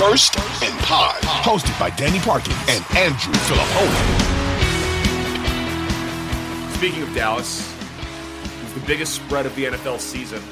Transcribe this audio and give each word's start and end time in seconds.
First 0.00 0.38
and 0.38 0.78
Pod, 0.78 1.20
hosted 1.20 1.78
by 1.78 1.90
Danny 1.90 2.20
Parkins 2.20 2.56
and 2.70 2.82
Andrew 2.96 3.34
Fillipponi. 3.34 4.30
Speaking 6.76 7.02
of 7.02 7.14
Dallas, 7.14 7.70
it 8.42 8.64
was 8.64 8.72
the 8.72 8.86
biggest 8.86 9.14
spread 9.14 9.44
of 9.44 9.54
the 9.56 9.66
NFL 9.66 10.00
season, 10.00 10.42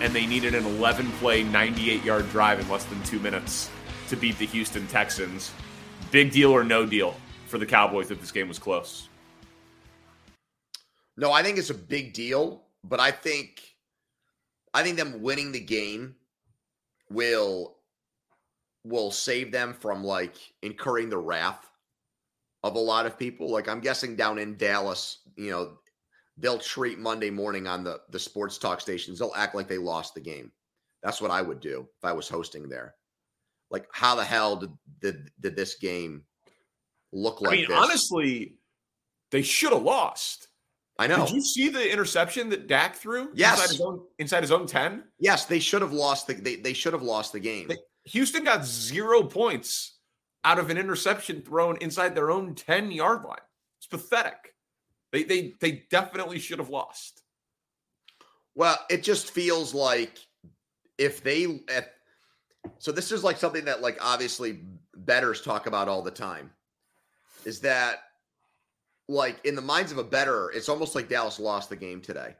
and 0.00 0.12
they 0.12 0.26
needed 0.26 0.56
an 0.56 0.66
11 0.66 1.12
play, 1.12 1.44
98 1.44 2.02
yard 2.02 2.28
drive 2.30 2.58
in 2.58 2.68
less 2.68 2.84
than 2.86 3.00
two 3.04 3.20
minutes 3.20 3.70
to 4.08 4.16
beat 4.16 4.36
the 4.38 4.46
Houston 4.46 4.88
Texans. 4.88 5.52
Big 6.10 6.32
deal 6.32 6.50
or 6.50 6.64
no 6.64 6.84
deal 6.84 7.14
for 7.46 7.58
the 7.58 7.66
Cowboys 7.66 8.10
if 8.10 8.20
this 8.20 8.32
game 8.32 8.48
was 8.48 8.58
close? 8.58 9.08
No, 11.16 11.30
I 11.30 11.44
think 11.44 11.58
it's 11.58 11.70
a 11.70 11.74
big 11.74 12.12
deal, 12.12 12.64
but 12.82 12.98
I 12.98 13.12
think 13.12 13.76
I 14.74 14.82
think 14.82 14.96
them 14.96 15.22
winning 15.22 15.52
the 15.52 15.60
game 15.60 16.16
will 17.08 17.75
will 18.86 19.10
save 19.10 19.52
them 19.52 19.74
from 19.74 20.04
like 20.04 20.36
incurring 20.62 21.08
the 21.08 21.18
wrath 21.18 21.70
of 22.62 22.76
a 22.76 22.80
lot 22.80 23.06
of 23.06 23.18
people. 23.18 23.50
Like 23.50 23.68
I'm 23.68 23.80
guessing 23.80 24.16
down 24.16 24.38
in 24.38 24.56
Dallas, 24.56 25.18
you 25.36 25.50
know, 25.50 25.78
they'll 26.36 26.58
treat 26.58 26.98
Monday 26.98 27.30
morning 27.30 27.66
on 27.66 27.84
the 27.84 28.00
the 28.10 28.18
sports 28.18 28.58
talk 28.58 28.80
stations. 28.80 29.18
They'll 29.18 29.32
act 29.36 29.54
like 29.54 29.68
they 29.68 29.78
lost 29.78 30.14
the 30.14 30.20
game. 30.20 30.52
That's 31.02 31.20
what 31.20 31.30
I 31.30 31.42
would 31.42 31.60
do 31.60 31.88
if 31.98 32.04
I 32.04 32.12
was 32.12 32.28
hosting 32.28 32.68
there. 32.68 32.94
Like, 33.70 33.86
how 33.92 34.14
the 34.14 34.24
hell 34.24 34.56
did 34.56 34.72
did, 35.00 35.30
did 35.40 35.56
this 35.56 35.76
game 35.76 36.24
look 37.12 37.40
like? 37.40 37.52
I 37.52 37.56
mean, 37.56 37.68
this? 37.68 37.78
honestly, 37.78 38.58
they 39.30 39.42
should 39.42 39.72
have 39.72 39.82
lost. 39.82 40.48
I 40.98 41.06
know. 41.06 41.26
Did 41.26 41.34
you 41.34 41.42
see 41.42 41.68
the 41.68 41.92
interception 41.92 42.48
that 42.50 42.68
Dak 42.68 42.94
threw? 42.94 43.28
Yes. 43.34 43.58
Inside 43.58 43.70
his 43.70 43.80
own, 43.80 44.00
inside 44.18 44.42
his 44.42 44.52
own 44.52 44.66
10? 44.66 45.04
Yes, 45.18 45.44
they 45.44 45.58
should 45.58 45.82
have 45.82 45.92
lost 45.92 46.26
the 46.26 46.34
they, 46.34 46.56
they 46.56 46.72
should 46.72 46.94
have 46.94 47.02
lost 47.02 47.32
the 47.32 47.40
game. 47.40 47.68
They, 47.68 47.76
Houston 48.06 48.44
got 48.44 48.64
zero 48.64 49.22
points 49.22 49.98
out 50.44 50.58
of 50.58 50.70
an 50.70 50.78
interception 50.78 51.42
thrown 51.42 51.76
inside 51.80 52.14
their 52.14 52.30
own 52.30 52.54
10 52.54 52.92
yard 52.92 53.24
line. 53.24 53.38
It's 53.78 53.86
pathetic. 53.86 54.54
They 55.12 55.24
they 55.24 55.54
they 55.60 55.84
definitely 55.90 56.38
should 56.38 56.58
have 56.58 56.70
lost. 56.70 57.22
Well, 58.54 58.78
it 58.88 59.02
just 59.02 59.30
feels 59.30 59.74
like 59.74 60.18
if 60.98 61.22
they 61.22 61.62
at, 61.68 61.92
so 62.78 62.90
this 62.90 63.12
is 63.12 63.22
like 63.22 63.36
something 63.36 63.64
that 63.66 63.82
like 63.82 63.98
obviously 64.00 64.62
betters 64.96 65.42
talk 65.42 65.66
about 65.66 65.88
all 65.88 66.02
the 66.02 66.10
time 66.10 66.50
is 67.44 67.60
that 67.60 67.98
like 69.08 69.44
in 69.44 69.54
the 69.54 69.62
minds 69.62 69.92
of 69.92 69.98
a 69.98 70.04
better, 70.04 70.50
it's 70.50 70.68
almost 70.68 70.94
like 70.94 71.08
Dallas 71.08 71.38
lost 71.38 71.68
the 71.68 71.76
game 71.76 72.00
today 72.00 72.34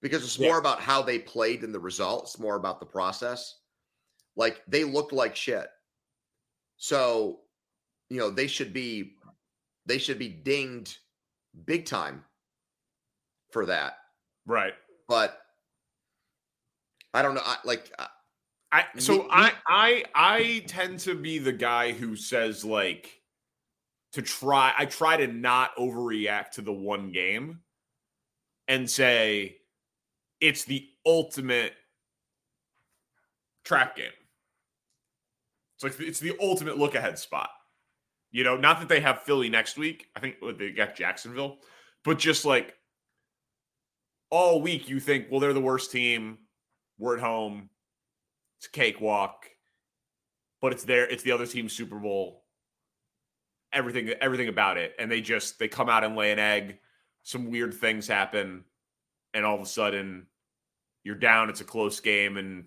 because 0.00 0.22
it's 0.22 0.38
more 0.38 0.58
about 0.58 0.80
how 0.80 1.02
they 1.02 1.18
played 1.18 1.60
than 1.60 1.72
the 1.72 1.78
results, 1.78 2.38
more 2.38 2.56
about 2.56 2.80
the 2.80 2.86
process. 2.86 3.58
Like 4.36 4.62
they 4.66 4.84
looked 4.84 5.12
like 5.12 5.36
shit. 5.36 5.68
So, 6.76 7.40
you 8.08 8.18
know, 8.18 8.30
they 8.30 8.46
should 8.46 8.72
be 8.72 9.16
they 9.86 9.98
should 9.98 10.18
be 10.18 10.28
dinged 10.28 10.98
big 11.64 11.86
time 11.86 12.24
for 13.50 13.66
that. 13.66 13.98
Right. 14.46 14.74
But 15.08 15.38
I 17.14 17.22
don't 17.22 17.34
know. 17.34 17.42
I, 17.44 17.56
like 17.64 17.92
uh, 17.98 18.06
I- 18.72 18.86
I 18.94 18.98
so 18.98 19.18
Me- 19.18 19.28
I 19.30 19.52
I 19.66 20.04
I 20.14 20.64
tend 20.66 20.98
to 21.00 21.14
be 21.14 21.38
the 21.38 21.52
guy 21.52 21.92
who 21.92 22.16
says 22.16 22.64
like 22.64 23.20
to 24.12 24.22
try 24.22 24.72
I 24.76 24.86
try 24.86 25.18
to 25.18 25.26
not 25.26 25.76
overreact 25.76 26.52
to 26.52 26.62
the 26.62 26.72
one 26.72 27.12
game 27.12 27.60
and 28.68 28.88
say 28.90 29.58
it's 30.40 30.64
the 30.64 30.88
ultimate 31.04 31.74
trap 33.64 33.94
game. 33.96 34.10
It's 35.82 35.98
like 35.98 36.08
it's 36.08 36.20
the 36.20 36.36
ultimate 36.40 36.78
look 36.78 36.94
ahead 36.94 37.18
spot. 37.18 37.50
You 38.30 38.44
know, 38.44 38.56
not 38.56 38.80
that 38.80 38.88
they 38.88 39.00
have 39.00 39.22
Philly 39.22 39.48
next 39.48 39.76
week. 39.76 40.06
I 40.16 40.20
think 40.20 40.36
they 40.58 40.70
got 40.70 40.96
Jacksonville, 40.96 41.58
but 42.04 42.18
just 42.18 42.44
like 42.44 42.74
all 44.30 44.62
week 44.62 44.88
you 44.88 45.00
think, 45.00 45.26
well, 45.30 45.40
they're 45.40 45.52
the 45.52 45.60
worst 45.60 45.92
team. 45.92 46.38
We're 46.98 47.16
at 47.16 47.22
home. 47.22 47.68
It's 48.58 48.68
cakewalk, 48.68 49.46
but 50.60 50.72
it's 50.72 50.84
there. 50.84 51.06
It's 51.06 51.22
the 51.22 51.32
other 51.32 51.46
team's 51.46 51.72
Super 51.72 51.98
Bowl. 51.98 52.44
Everything, 53.72 54.08
everything 54.20 54.48
about 54.48 54.78
it, 54.78 54.94
and 54.98 55.10
they 55.10 55.20
just 55.20 55.58
they 55.58 55.68
come 55.68 55.88
out 55.88 56.04
and 56.04 56.14
lay 56.14 56.30
an 56.30 56.38
egg. 56.38 56.78
Some 57.24 57.50
weird 57.50 57.74
things 57.74 58.06
happen, 58.06 58.64
and 59.34 59.44
all 59.44 59.56
of 59.56 59.62
a 59.62 59.66
sudden, 59.66 60.26
you're 61.04 61.14
down. 61.14 61.50
It's 61.50 61.60
a 61.60 61.64
close 61.64 62.00
game, 62.00 62.36
and 62.36 62.64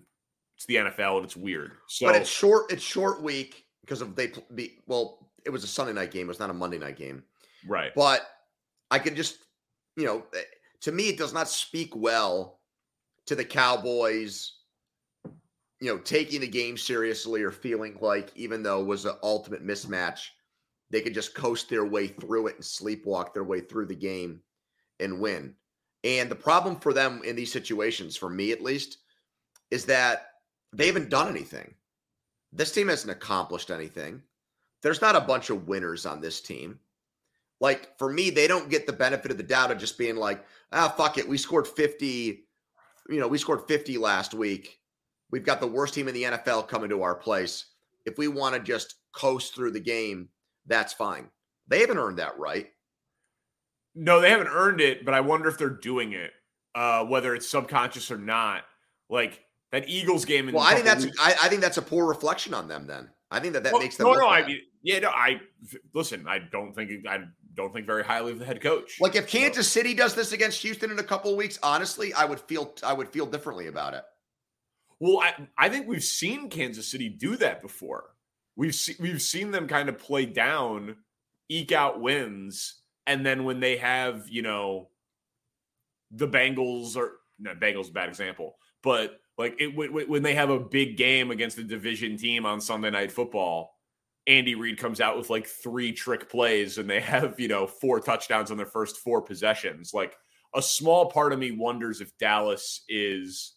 it's 0.56 0.64
the 0.64 0.76
NFL, 0.76 1.16
and 1.16 1.24
it's 1.24 1.36
weird. 1.36 1.72
So 1.86 2.06
but 2.06 2.16
it's 2.16 2.30
short. 2.30 2.72
It's 2.72 2.82
short 2.82 3.22
week 3.22 3.66
because 3.82 4.00
of 4.00 4.16
they 4.16 4.32
be 4.54 4.78
well. 4.86 5.28
It 5.44 5.50
was 5.50 5.62
a 5.62 5.68
Sunday 5.68 5.92
night 5.92 6.10
game. 6.10 6.26
It 6.26 6.28
was 6.28 6.40
not 6.40 6.50
a 6.50 6.54
Monday 6.54 6.78
night 6.78 6.96
game. 6.96 7.22
right, 7.68 7.92
But 7.94 8.26
I 8.90 8.98
could 8.98 9.14
just, 9.14 9.38
you 9.96 10.04
know, 10.04 10.24
eh, 10.34 10.40
to 10.80 10.92
me, 10.92 11.08
it 11.10 11.18
does 11.18 11.32
not 11.32 11.48
speak 11.48 11.94
well 11.94 12.60
to 13.26 13.34
the 13.34 13.44
Cowboys. 13.44 14.52
You 15.80 15.88
know, 15.92 15.98
taking 15.98 16.40
the 16.40 16.48
game 16.48 16.78
seriously 16.78 17.42
or 17.42 17.50
feeling 17.50 17.98
like 18.00 18.32
even 18.34 18.62
though 18.62 18.80
it 18.80 18.86
was 18.86 19.04
an 19.04 19.16
ultimate 19.22 19.64
mismatch, 19.64 20.28
they 20.90 21.02
could 21.02 21.12
just 21.12 21.34
coast 21.34 21.68
their 21.68 21.84
way 21.84 22.06
through 22.06 22.46
it 22.46 22.54
and 22.54 22.64
sleepwalk 22.64 23.34
their 23.34 23.44
way 23.44 23.60
through 23.60 23.86
the 23.86 23.94
game 23.94 24.40
and 25.00 25.20
win. 25.20 25.54
And 26.02 26.30
the 26.30 26.34
problem 26.34 26.80
for 26.80 26.94
them 26.94 27.20
in 27.24 27.36
these 27.36 27.52
situations, 27.52 28.16
for 28.16 28.30
me 28.30 28.52
at 28.52 28.62
least, 28.62 28.98
is 29.70 29.84
that 29.84 30.28
they 30.76 30.86
haven't 30.86 31.10
done 31.10 31.28
anything. 31.28 31.74
This 32.52 32.72
team 32.72 32.88
hasn't 32.88 33.12
accomplished 33.12 33.70
anything. 33.70 34.22
There's 34.82 35.00
not 35.00 35.16
a 35.16 35.20
bunch 35.20 35.50
of 35.50 35.68
winners 35.68 36.06
on 36.06 36.20
this 36.20 36.40
team. 36.40 36.78
Like 37.60 37.98
for 37.98 38.12
me, 38.12 38.30
they 38.30 38.46
don't 38.46 38.70
get 38.70 38.86
the 38.86 38.92
benefit 38.92 39.30
of 39.30 39.38
the 39.38 39.42
doubt 39.42 39.70
of 39.70 39.78
just 39.78 39.98
being 39.98 40.16
like, 40.16 40.44
ah, 40.72 40.88
fuck 40.96 41.18
it. 41.18 41.28
We 41.28 41.38
scored 41.38 41.66
50, 41.66 42.46
you 43.08 43.20
know, 43.20 43.28
we 43.28 43.38
scored 43.38 43.66
50 43.66 43.98
last 43.98 44.34
week. 44.34 44.78
We've 45.30 45.44
got 45.44 45.60
the 45.60 45.66
worst 45.66 45.94
team 45.94 46.08
in 46.08 46.14
the 46.14 46.24
NFL 46.24 46.68
coming 46.68 46.90
to 46.90 47.02
our 47.02 47.14
place. 47.14 47.66
If 48.04 48.18
we 48.18 48.28
want 48.28 48.54
to 48.54 48.60
just 48.60 48.96
coast 49.12 49.54
through 49.54 49.72
the 49.72 49.80
game, 49.80 50.28
that's 50.66 50.92
fine. 50.92 51.30
They 51.68 51.80
haven't 51.80 51.98
earned 51.98 52.18
that 52.18 52.38
right. 52.38 52.68
no, 53.94 54.20
they 54.20 54.30
haven't 54.30 54.48
earned 54.48 54.80
it, 54.80 55.04
but 55.04 55.14
I 55.14 55.20
wonder 55.20 55.48
if 55.48 55.58
they're 55.58 55.70
doing 55.70 56.12
it, 56.12 56.32
uh, 56.74 57.04
whether 57.04 57.34
it's 57.34 57.48
subconscious 57.48 58.10
or 58.10 58.18
not. 58.18 58.64
Like 59.08 59.40
that 59.76 59.88
Eagles 59.88 60.24
game. 60.24 60.48
In 60.48 60.54
Well, 60.54 60.64
I 60.64 60.74
think 60.74 60.86
that's 60.86 61.06
I, 61.20 61.34
I 61.42 61.48
think 61.48 61.60
that's 61.60 61.76
a 61.76 61.82
poor 61.82 62.06
reflection 62.06 62.54
on 62.54 62.68
them. 62.68 62.86
Then 62.86 63.10
I 63.30 63.40
think 63.40 63.52
that 63.54 63.62
that 63.64 63.72
Well, 63.72 63.82
makes 63.82 63.96
them 63.96 64.06
no, 64.06 64.14
no. 64.14 64.28
I 64.28 64.46
mean, 64.46 64.60
yeah, 64.82 65.00
no. 65.00 65.10
I 65.10 65.40
listen. 65.94 66.26
I 66.26 66.38
don't 66.38 66.74
think 66.74 67.06
I 67.06 67.24
don't 67.54 67.72
think 67.72 67.86
very 67.86 68.04
highly 68.04 68.32
of 68.32 68.38
the 68.38 68.44
head 68.44 68.62
coach. 68.62 68.98
like 69.00 69.16
if 69.16 69.26
Kansas 69.26 69.68
City 69.68 69.94
does 69.94 70.14
this 70.14 70.32
against 70.32 70.62
Houston 70.62 70.90
in 70.90 70.98
a 70.98 71.02
couple 71.04 71.30
of 71.30 71.36
weeks, 71.36 71.58
honestly, 71.62 72.14
I 72.14 72.24
would 72.24 72.40
feel 72.40 72.74
I 72.82 72.92
would 72.92 73.08
feel 73.08 73.26
differently 73.26 73.66
about 73.66 73.94
it. 73.94 74.02
Well, 74.98 75.20
I, 75.20 75.46
I 75.58 75.68
think 75.68 75.86
we've 75.86 76.02
seen 76.02 76.48
Kansas 76.48 76.88
City 76.88 77.10
do 77.10 77.36
that 77.36 77.60
before. 77.60 78.04
We've 78.56 78.74
se- 78.74 78.96
we've 78.98 79.20
seen 79.20 79.50
them 79.50 79.68
kind 79.68 79.90
of 79.90 79.98
play 79.98 80.24
down, 80.24 80.96
eke 81.50 81.72
out 81.72 82.00
wins, 82.00 82.80
and 83.06 83.26
then 83.26 83.44
when 83.44 83.60
they 83.60 83.76
have 83.76 84.26
you 84.30 84.40
know 84.40 84.88
the 86.10 86.28
Bengals 86.28 86.96
or 86.96 87.12
no 87.38 87.54
Bengals 87.54 87.92
bad 87.92 88.08
example, 88.08 88.56
but 88.82 89.20
like 89.38 89.56
it 89.60 89.76
when, 89.76 90.22
they 90.22 90.34
have 90.34 90.50
a 90.50 90.58
big 90.58 90.96
game 90.96 91.30
against 91.30 91.58
a 91.58 91.64
division 91.64 92.16
team 92.16 92.46
on 92.46 92.60
Sunday 92.60 92.90
Night 92.90 93.12
Football. 93.12 93.72
Andy 94.26 94.54
Reid 94.54 94.78
comes 94.78 95.00
out 95.00 95.16
with 95.16 95.30
like 95.30 95.46
three 95.46 95.92
trick 95.92 96.28
plays 96.28 96.78
and 96.78 96.88
they 96.88 97.00
have, 97.02 97.38
you 97.38 97.48
know, 97.48 97.66
four 97.66 98.00
touchdowns 98.00 98.50
on 98.50 98.56
their 98.56 98.66
first 98.66 98.98
four 98.98 99.22
possessions. 99.22 99.92
Like 99.92 100.16
a 100.54 100.62
small 100.62 101.10
part 101.10 101.32
of 101.32 101.38
me 101.38 101.50
wonders 101.52 102.00
if 102.00 102.16
Dallas 102.18 102.82
is 102.88 103.56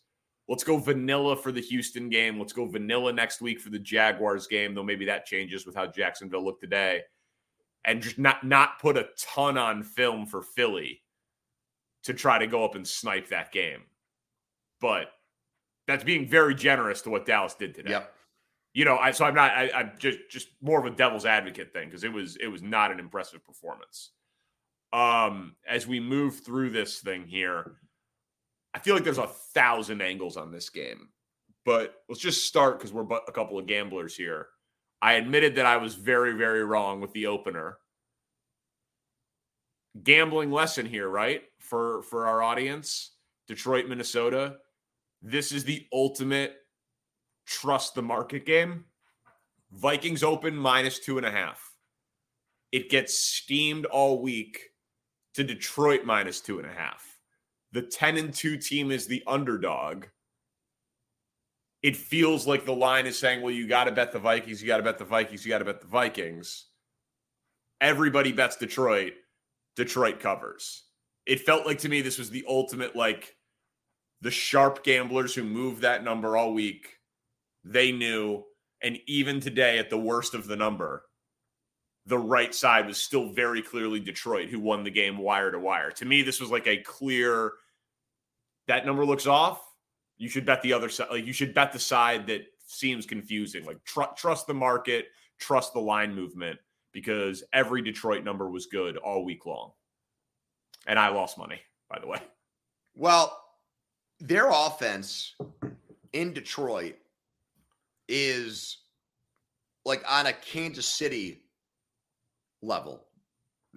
let's 0.50 0.63
go 0.63 0.78
vanilla 0.78 1.38
for 1.38 1.51
the 1.51 1.62
Houston 1.62 2.09
game. 2.09 2.38
Let's 2.38 2.53
go 2.53 2.66
vanilla 2.66 3.13
next 3.13 3.40
week 3.40 3.62
for 3.62 3.69
the 3.69 3.80
Jaguars 3.80 4.47
game, 4.47 4.74
though 4.74 4.84
maybe 4.84 5.06
that 5.06 5.25
changes 5.25 5.65
with 5.65 5.75
how 5.75 5.88
Jacksonville 5.88 6.44
looked 6.44 6.62
today. 6.62 7.01
And 7.86 8.01
just 8.01 8.19
not 8.19 8.44
not 8.44 8.80
put 8.81 8.98
a 8.98 9.07
ton 9.18 9.57
on 9.57 9.83
film 9.83 10.25
for 10.25 10.42
Philly 10.42 11.01
to 12.04 12.13
try 12.13 12.38
to 12.38 12.48
go 12.48 12.65
up 12.65 12.75
and 12.75 12.86
snipe 12.86 13.30
that 13.30 13.54
game. 13.54 13.83
But 14.81 15.12
that's 15.88 16.04
being 16.04 16.28
very 16.28 16.56
generous 16.56 17.02
to 17.02 17.10
what 17.10 17.26
Dallas 17.26 17.56
did 17.56 17.74
today. 17.74 17.92
Yep. 17.92 18.14
You 18.74 18.86
know, 18.86 18.98
I 18.98 19.12
so 19.12 19.26
I'm 19.26 19.34
not 19.34 19.52
I, 19.52 19.72
I'm 19.74 19.92
just 19.98 20.20
just 20.30 20.50
more 20.62 20.80
of 20.80 20.86
a 20.86 20.96
devil's 20.96 21.26
advocate 21.26 21.74
thing 21.74 21.88
because 21.88 22.04
it 22.04 22.14
was 22.14 22.36
it 22.38 22.48
was 22.48 22.62
not 22.62 22.92
an 22.92 23.00
impressive 23.00 23.44
performance. 23.44 24.12
Um, 24.94 25.56
as 25.68 25.88
we 25.88 26.00
move 26.00 26.42
through 26.42 26.70
this 26.72 27.00
thing 27.00 27.26
here, 27.26 27.78
I 28.74 28.80
feel 28.80 28.96
like 28.96 29.04
there's 29.04 29.18
a 29.18 29.28
thousand 29.28 30.02
angles 30.02 30.38
on 30.38 30.52
this 30.52 30.70
game, 30.70 31.10
but 31.66 31.96
let's 32.08 32.22
just 32.22 32.46
start 32.46 32.78
because 32.78 32.94
we're 32.94 33.04
but 33.04 33.24
a 33.28 33.32
couple 33.32 33.58
of 33.58 33.66
gamblers 33.66 34.16
here. 34.16 34.48
I 35.02 35.14
admitted 35.14 35.56
that 35.56 35.66
I 35.66 35.78
was 35.78 35.96
very, 35.96 36.34
very 36.34 36.64
wrong 36.64 37.02
with 37.02 37.14
the 37.14 37.28
opener. 37.28 37.78
Gambling 40.04 40.52
lesson 40.52 40.86
here, 40.86 41.10
right? 41.10 41.44
For 41.60 42.04
for 42.04 42.28
our 42.28 42.44
audience, 42.44 43.12
Detroit, 43.48 43.88
Minnesota. 43.88 44.58
This 45.21 45.51
is 45.51 45.63
the 45.63 45.86
ultimate 45.92 46.56
trust 47.45 47.95
the 47.95 48.01
market 48.01 48.45
game. 48.45 48.86
Vikings 49.71 50.24
open 50.24 50.56
minus 50.56 51.00
two 51.00 51.18
and 51.18 51.25
a 51.25 51.31
half. 51.31 51.62
It 52.71 52.89
gets 52.89 53.18
steamed 53.18 53.86
all 53.86 54.21
week 54.21 54.69
to 55.33 55.44
Detroit 55.44 56.06
minus 56.06 56.42
two 56.42 56.60
and 56.60 56.68
a 56.68 56.74
half. 56.74 57.06
The 57.71 57.81
10 57.81 58.18
and 58.18 58.33
2 58.33 58.57
team 58.57 58.92
is 58.92 59.06
the 59.06 59.24
underdog. 59.27 60.06
It 61.83 61.95
feels 61.95 62.48
like 62.48 62.65
the 62.65 62.74
line 62.74 63.06
is 63.06 63.18
saying, 63.18 63.42
well, 63.42 63.54
you 63.54 63.68
got 63.68 63.86
to 63.86 63.92
bet 63.92 64.12
the 64.12 64.19
Vikings, 64.19 64.62
you 64.62 64.68
got 64.68 64.77
to 64.77 64.83
bet 64.83 64.98
the 64.98 65.06
Vikings, 65.06 65.45
you 65.45 65.50
got 65.50 65.60
to 65.60 65.65
bet 65.65 65.81
the 65.81 65.88
Vikings. 65.88 66.65
Everybody 67.80 68.31
bets 68.31 68.57
Detroit. 68.57 69.13
Detroit 69.75 70.19
covers. 70.19 70.83
It 71.25 71.42
felt 71.42 71.65
like 71.65 71.77
to 71.80 71.89
me 71.89 72.01
this 72.01 72.18
was 72.18 72.30
the 72.30 72.44
ultimate 72.50 72.95
like 72.95 73.36
the 74.21 74.31
sharp 74.31 74.83
gamblers 74.83 75.33
who 75.33 75.44
moved 75.44 75.81
that 75.81 76.04
number 76.04 76.36
all 76.36 76.54
week. 76.54 76.98
They 77.63 77.92
knew 77.92 78.44
and 78.81 78.98
even 79.07 79.39
today 79.39 79.77
at 79.77 79.89
the 79.89 79.98
worst 79.98 80.33
of 80.33 80.48
the 80.48 80.56
number, 80.56 81.04
the 82.06 82.18
right 82.18 82.56
side 82.56 82.88
was 82.88 82.98
still 82.98 83.33
very 83.33 83.62
clearly 83.62 84.00
Detroit 84.00 84.50
who 84.50 84.60
won 84.60 84.83
the 84.83 84.89
game 84.89 85.18
wire 85.18 85.51
to 85.51 85.60
wire. 85.60 85.92
To 85.92 86.06
me 86.06 86.21
this 86.21 86.39
was 86.39 86.50
like 86.50 86.68
a 86.68 86.77
clear 86.77 87.54
that 88.68 88.86
number 88.86 89.06
looks 89.06 89.27
off. 89.27 89.62
You 90.18 90.30
should 90.30 90.45
bet 90.45 90.62
the 90.62 90.74
other 90.74 90.89
side. 90.89 91.07
Like 91.12 91.25
you 91.25 91.33
should 91.33 91.54
bet 91.54 91.74
the 91.74 91.80
side 91.80 92.27
that 92.27 92.42
seems 92.65 93.06
confusing. 93.06 93.65
Like 93.65 93.83
tr- 93.83 94.13
trust 94.15 94.48
the 94.48 94.54
market, 94.54 95.07
trust 95.39 95.74
the 95.74 95.80
line 95.80 96.13
movement 96.13 96.60
because 96.92 97.44
every 97.54 97.81
Detroit 97.81 98.24
number 98.24 98.50
was 98.50 98.65
good 98.65 98.98
all 98.98 99.24
week 99.24 99.45
long. 99.45 99.72
And 100.88 100.98
I 100.98 101.10
lost 101.10 101.38
money, 101.38 101.60
by 101.89 102.00
the 102.00 102.07
way. 102.07 102.19
Well, 102.95 103.38
their 104.19 104.50
offense 104.50 105.36
in 106.13 106.33
Detroit 106.33 106.95
is 108.07 108.77
like 109.86 110.04
on 110.10 110.27
a 110.27 110.33
Kansas 110.33 110.86
City 110.86 111.42
level 112.62 113.06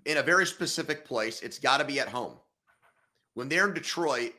in 0.06 0.16
a 0.16 0.22
very 0.22 0.46
specific 0.46 1.04
place. 1.04 1.42
It's 1.42 1.58
got 1.58 1.78
to 1.78 1.84
be 1.84 2.00
at 2.00 2.08
home. 2.08 2.36
When 3.34 3.48
they're 3.48 3.66
in 3.66 3.74
Detroit, 3.74 4.32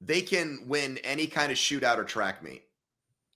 they 0.00 0.20
can 0.20 0.64
win 0.66 0.98
any 0.98 1.26
kind 1.26 1.50
of 1.50 1.58
shootout 1.58 1.98
or 1.98 2.04
track 2.04 2.42
meet. 2.42 2.62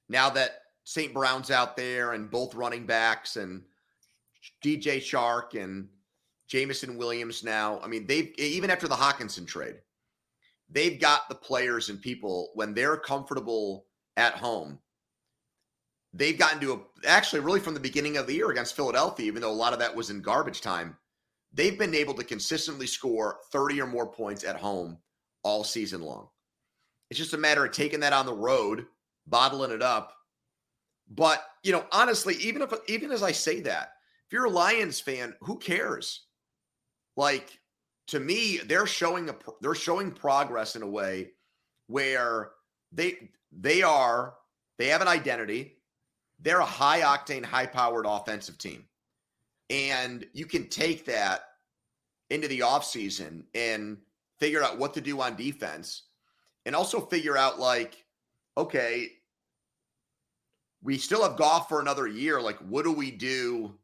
Now 0.09 0.31
that 0.31 0.63
St. 0.85 1.13
Brown's 1.13 1.51
out 1.51 1.77
there 1.77 2.13
and 2.13 2.31
both 2.31 2.55
running 2.55 2.87
backs 2.87 3.37
and 3.37 3.63
DJ 4.65 4.99
Chark 4.99 5.63
and 5.63 5.89
Jameson 6.47 6.97
Williams 6.97 7.45
now. 7.45 7.81
I 7.83 7.89
mean, 7.89 8.07
they've 8.07 8.33
even 8.39 8.71
after 8.71 8.89
the 8.89 8.95
Hockenson 8.95 9.47
trade, 9.47 9.77
they've 10.71 11.01
got 11.01 11.29
the 11.29 11.35
players 11.35 11.89
and 11.89 12.01
people 12.01 12.51
when 12.55 12.75
they're 12.75 12.97
comfortable 12.97 13.87
at 14.17 14.35
home. 14.35 14.79
They've 16.13 16.39
gotten 16.39 16.61
to 16.61 16.73
a 16.73 17.07
actually 17.07 17.41
really 17.41 17.61
from 17.61 17.75
the 17.75 17.81
beginning 17.81 18.17
of 18.17 18.27
the 18.27 18.35
year 18.35 18.51
against 18.51 18.77
Philadelphia, 18.77 19.27
even 19.27 19.43
though 19.43 19.51
a 19.51 19.53
lot 19.53 19.73
of 19.73 19.79
that 19.79 19.95
was 19.95 20.11
in 20.11 20.23
garbage 20.23 20.61
time. 20.61 20.97
They've 21.53 21.79
been 21.79 21.95
able 21.95 22.15
to 22.15 22.25
consistently 22.25 22.87
score 22.87 23.39
30 23.53 23.81
or 23.83 23.87
more 23.87 24.07
points 24.07 24.45
at 24.45 24.57
home 24.57 24.99
all 25.43 25.65
season 25.65 26.03
long. 26.03 26.29
It's 27.11 27.19
just 27.19 27.35
a 27.35 27.39
matter 27.39 27.65
of 27.65 27.73
taking 27.73 28.01
that 28.01 28.13
on 28.13 28.27
the 28.27 28.35
road, 28.35 28.87
bottling 29.27 29.71
it 29.71 29.83
up. 29.83 30.15
But, 31.11 31.43
you 31.63 31.73
know, 31.73 31.87
honestly, 31.91 32.37
even 32.37 32.63
if 32.63 32.73
even 32.87 33.13
as 33.13 33.23
I 33.23 33.33
say 33.33 33.61
that, 33.61 33.93
if 34.27 34.33
you're 34.33 34.45
a 34.45 34.51
Lions 34.51 35.01
fan, 35.01 35.35
who 35.41 35.59
cares? 35.59 36.27
Like 37.17 37.59
to 38.09 38.21
me, 38.21 38.59
they're 38.59 38.87
showing 38.87 39.29
a 39.29 39.35
they're 39.61 39.75
showing 39.75 40.11
progress 40.11 40.77
in 40.77 40.83
a 40.83 40.89
way 40.89 41.31
where 41.87 42.51
they 42.91 43.31
they 43.53 43.83
are 43.83 44.35
they 44.79 44.89
have 44.89 45.03
an 45.03 45.09
identity. 45.09 45.77
They're 46.41 46.61
a 46.61 46.65
high 46.65 47.01
octane, 47.01 47.45
high 47.45 47.67
powered 47.67 48.07
offensive 48.07 48.59
team. 48.59 48.85
And 49.71 50.25
you 50.33 50.47
can 50.47 50.69
take 50.69 51.05
that 51.07 51.43
into 52.31 52.49
the 52.49 52.61
offseason 52.61 53.45
and 53.55 53.99
figure 54.39 54.63
out 54.63 54.79
what 54.79 54.95
to 54.95 55.01
do 55.01 55.21
on 55.21 55.35
defense 55.37 56.05
and 56.65 56.77
also 56.77 57.01
figure 57.01 57.37
out 57.37 57.59
like 57.59 58.05
okay, 58.57 59.09
we 60.83 60.99
still 60.99 61.23
have 61.23 61.37
Goff 61.37 61.69
for 61.69 61.81
another 61.81 62.09
year. 62.09 62.41
Like, 62.41 62.59
what 62.59 62.85
do 62.85 62.93
we 62.93 63.13
do 63.13 63.75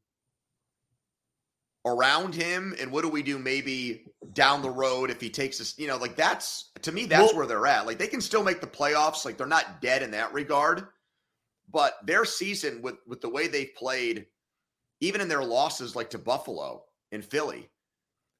around 1.86 2.34
him 2.34 2.74
and 2.80 2.90
what 2.90 3.02
do 3.02 3.08
we 3.08 3.22
do 3.22 3.38
maybe 3.38 4.04
down 4.32 4.62
the 4.62 4.70
road 4.70 5.10
if 5.10 5.20
he 5.20 5.28
takes 5.28 5.60
us 5.60 5.74
you 5.78 5.86
know 5.86 5.96
like 5.96 6.16
that's 6.16 6.70
to 6.80 6.92
me 6.92 7.04
that's 7.04 7.32
well, 7.32 7.38
where 7.38 7.46
they're 7.46 7.66
at. 7.66 7.86
Like 7.86 7.98
they 7.98 8.06
can 8.06 8.20
still 8.20 8.42
make 8.42 8.60
the 8.60 8.66
playoffs 8.66 9.24
like 9.24 9.36
they're 9.36 9.46
not 9.46 9.82
dead 9.82 10.02
in 10.02 10.10
that 10.12 10.32
regard 10.32 10.86
but 11.70 11.94
their 12.04 12.24
season 12.24 12.80
with 12.80 12.96
with 13.06 13.20
the 13.20 13.28
way 13.28 13.48
they've 13.48 13.74
played 13.76 14.26
even 15.00 15.20
in 15.20 15.28
their 15.28 15.44
losses 15.44 15.94
like 15.94 16.10
to 16.10 16.18
buffalo 16.18 16.82
and 17.12 17.24
philly 17.24 17.68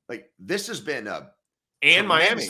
like 0.09 0.31
this 0.39 0.67
has 0.67 0.81
been 0.81 1.07
a 1.07 1.31
and 1.83 2.09
miami. 2.09 2.49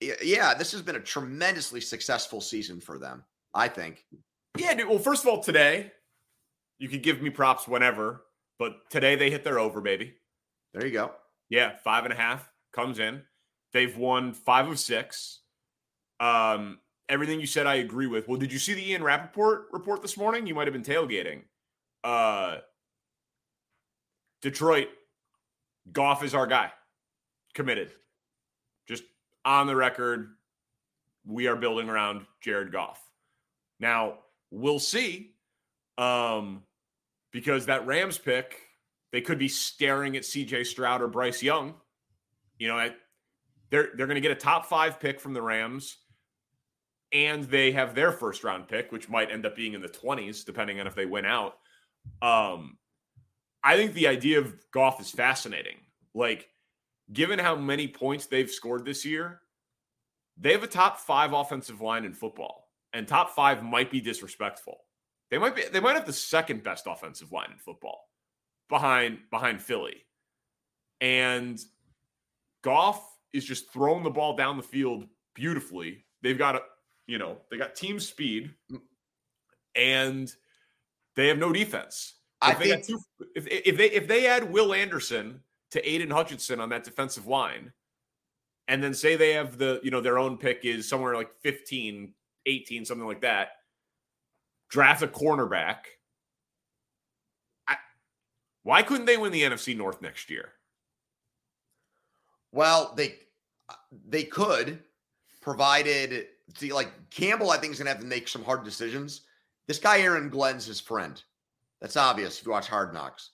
yeah 0.00 0.54
this 0.54 0.70
has 0.70 0.82
been 0.82 0.96
a 0.96 1.00
tremendously 1.00 1.80
successful 1.80 2.40
season 2.40 2.80
for 2.80 2.98
them 2.98 3.24
i 3.54 3.66
think. 3.66 4.04
Yeah 4.58 4.74
dude, 4.74 4.88
well 4.88 4.98
first 4.98 5.24
of 5.24 5.28
all 5.28 5.42
today 5.42 5.90
you 6.78 6.88
could 6.88 7.02
give 7.02 7.20
me 7.20 7.30
props 7.30 7.66
whenever 7.66 8.22
but 8.58 8.88
today 8.90 9.16
they 9.16 9.30
hit 9.30 9.42
their 9.42 9.58
over 9.58 9.80
baby 9.80 10.14
there 10.76 10.86
you 10.86 10.92
go. 10.92 11.10
Yeah, 11.48 11.74
five 11.82 12.04
and 12.04 12.12
a 12.12 12.16
half 12.16 12.46
comes 12.72 12.98
in. 12.98 13.22
They've 13.72 13.96
won 13.96 14.34
five 14.34 14.68
of 14.68 14.78
six. 14.78 15.40
Um, 16.20 16.80
everything 17.08 17.40
you 17.40 17.46
said, 17.46 17.66
I 17.66 17.76
agree 17.76 18.06
with. 18.06 18.28
Well, 18.28 18.38
did 18.38 18.52
you 18.52 18.58
see 18.58 18.74
the 18.74 18.90
Ian 18.90 19.02
Rapoport 19.02 19.68
report 19.72 20.02
this 20.02 20.18
morning? 20.18 20.46
You 20.46 20.54
might 20.54 20.66
have 20.66 20.74
been 20.74 20.82
tailgating. 20.82 21.44
Uh, 22.04 22.58
Detroit, 24.42 24.88
Goff 25.90 26.22
is 26.22 26.34
our 26.34 26.46
guy. 26.46 26.70
Committed. 27.54 27.92
Just 28.86 29.04
on 29.46 29.66
the 29.66 29.76
record, 29.76 30.36
we 31.24 31.46
are 31.46 31.56
building 31.56 31.88
around 31.88 32.26
Jared 32.42 32.70
Goff. 32.70 33.02
Now, 33.80 34.18
we'll 34.50 34.78
see. 34.78 35.32
Um, 35.96 36.64
because 37.32 37.66
that 37.66 37.86
Rams 37.86 38.18
pick 38.18 38.65
they 39.12 39.20
could 39.20 39.38
be 39.38 39.48
staring 39.48 40.16
at 40.16 40.22
CJ 40.22 40.66
Stroud 40.66 41.02
or 41.02 41.08
Bryce 41.08 41.42
Young. 41.42 41.74
You 42.58 42.68
know, 42.68 42.90
they're 43.70 43.90
they're 43.96 44.06
going 44.06 44.16
to 44.16 44.20
get 44.20 44.30
a 44.30 44.36
top 44.36 44.66
five 44.66 45.00
pick 45.00 45.20
from 45.20 45.34
the 45.34 45.42
Rams, 45.42 45.98
and 47.12 47.44
they 47.44 47.72
have 47.72 47.94
their 47.94 48.12
first 48.12 48.44
round 48.44 48.68
pick, 48.68 48.92
which 48.92 49.08
might 49.08 49.30
end 49.30 49.46
up 49.46 49.56
being 49.56 49.74
in 49.74 49.80
the 49.80 49.88
twenties, 49.88 50.44
depending 50.44 50.80
on 50.80 50.86
if 50.86 50.94
they 50.94 51.06
win 51.06 51.24
out. 51.24 51.58
Um, 52.22 52.78
I 53.62 53.76
think 53.76 53.94
the 53.94 54.08
idea 54.08 54.38
of 54.38 54.54
Goff 54.70 55.00
is 55.00 55.10
fascinating. 55.10 55.76
Like, 56.14 56.48
given 57.12 57.38
how 57.38 57.56
many 57.56 57.88
points 57.88 58.26
they've 58.26 58.50
scored 58.50 58.84
this 58.84 59.04
year, 59.04 59.40
they 60.36 60.52
have 60.52 60.62
a 60.62 60.68
top 60.68 60.98
five 60.98 61.32
offensive 61.32 61.80
line 61.80 62.04
in 62.04 62.12
football, 62.12 62.68
and 62.92 63.06
top 63.06 63.30
five 63.34 63.62
might 63.62 63.90
be 63.90 64.00
disrespectful. 64.00 64.78
They 65.30 65.38
might 65.38 65.56
be. 65.56 65.62
They 65.70 65.80
might 65.80 65.96
have 65.96 66.06
the 66.06 66.12
second 66.12 66.62
best 66.62 66.86
offensive 66.86 67.32
line 67.32 67.50
in 67.52 67.58
football 67.58 68.06
behind 68.68 69.18
behind 69.30 69.60
Philly. 69.60 70.04
And 71.00 71.60
Goff 72.62 73.02
is 73.32 73.44
just 73.44 73.72
throwing 73.72 74.02
the 74.02 74.10
ball 74.10 74.36
down 74.36 74.56
the 74.56 74.62
field 74.62 75.06
beautifully. 75.34 76.04
They've 76.22 76.38
got 76.38 76.56
a, 76.56 76.62
you 77.06 77.18
know, 77.18 77.38
they 77.50 77.58
got 77.58 77.74
team 77.74 78.00
speed 78.00 78.50
and 79.74 80.32
they 81.14 81.28
have 81.28 81.38
no 81.38 81.52
defense. 81.52 82.14
If 82.42 82.48
I 82.48 82.54
think 82.54 82.86
two, 82.86 83.00
if, 83.34 83.46
if 83.46 83.76
they 83.76 83.90
if 83.90 84.08
they 84.08 84.26
add 84.26 84.50
Will 84.50 84.74
Anderson 84.74 85.40
to 85.70 85.88
Aidan 85.88 86.10
Hutchinson 86.10 86.60
on 86.60 86.68
that 86.70 86.84
defensive 86.84 87.26
line, 87.26 87.72
and 88.68 88.82
then 88.82 88.94
say 88.94 89.16
they 89.16 89.32
have 89.32 89.58
the, 89.58 89.80
you 89.82 89.90
know, 89.90 90.00
their 90.00 90.18
own 90.18 90.36
pick 90.36 90.64
is 90.64 90.88
somewhere 90.88 91.14
like 91.14 91.30
15, 91.42 92.12
18, 92.46 92.84
something 92.84 93.06
like 93.06 93.20
that, 93.20 93.48
draft 94.68 95.02
a 95.02 95.06
cornerback 95.06 95.76
why 98.66 98.82
couldn't 98.82 99.06
they 99.06 99.16
win 99.16 99.30
the 99.30 99.44
NFC 99.44 99.76
North 99.76 100.02
next 100.02 100.28
year? 100.28 100.48
Well, 102.50 102.94
they 102.96 103.14
they 104.08 104.24
could, 104.24 104.80
provided 105.40 106.26
see 106.56 106.72
like 106.72 106.90
Campbell. 107.10 107.52
I 107.52 107.58
think 107.58 107.72
is 107.72 107.78
going 107.78 107.86
to 107.86 107.92
have 107.92 108.00
to 108.00 108.08
make 108.08 108.26
some 108.26 108.42
hard 108.42 108.64
decisions. 108.64 109.20
This 109.68 109.78
guy 109.78 110.00
Aaron 110.00 110.30
Glenn's 110.30 110.66
his 110.66 110.80
friend. 110.80 111.22
That's 111.80 111.96
obvious 111.96 112.40
if 112.40 112.46
you 112.46 112.50
watch 112.50 112.66
Hard 112.66 112.92
Knocks. 112.92 113.30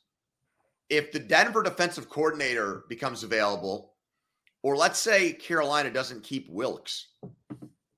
If 0.91 1.13
the 1.13 1.19
Denver 1.19 1.63
defensive 1.63 2.11
coordinator 2.11 2.85
becomes 2.91 3.25
available, 3.25 3.95
or 4.63 4.77
let's 4.77 4.99
say 4.99 5.33
Carolina 5.33 5.91
doesn't 5.91 6.25
keep 6.25 6.51
Wilks, 6.51 7.07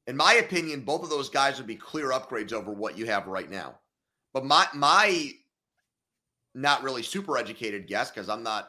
in 0.07 0.17
my 0.17 0.35
opinion, 0.35 0.83
both 0.83 1.03
of 1.03 1.11
those 1.11 1.31
guys 1.31 1.59
would 1.59 1.67
be 1.67 1.75
clear 1.75 2.11
upgrades 2.11 2.53
over 2.53 2.71
what 2.71 2.97
you 2.97 3.07
have 3.07 3.27
right 3.27 3.51
now. 3.51 3.75
But 4.33 4.45
my 4.45 4.69
my 4.73 5.33
not 6.55 6.83
really 6.83 7.03
super 7.03 7.37
educated 7.37 7.87
guess 7.87 8.11
because 8.11 8.29
I'm 8.29 8.43
not, 8.43 8.69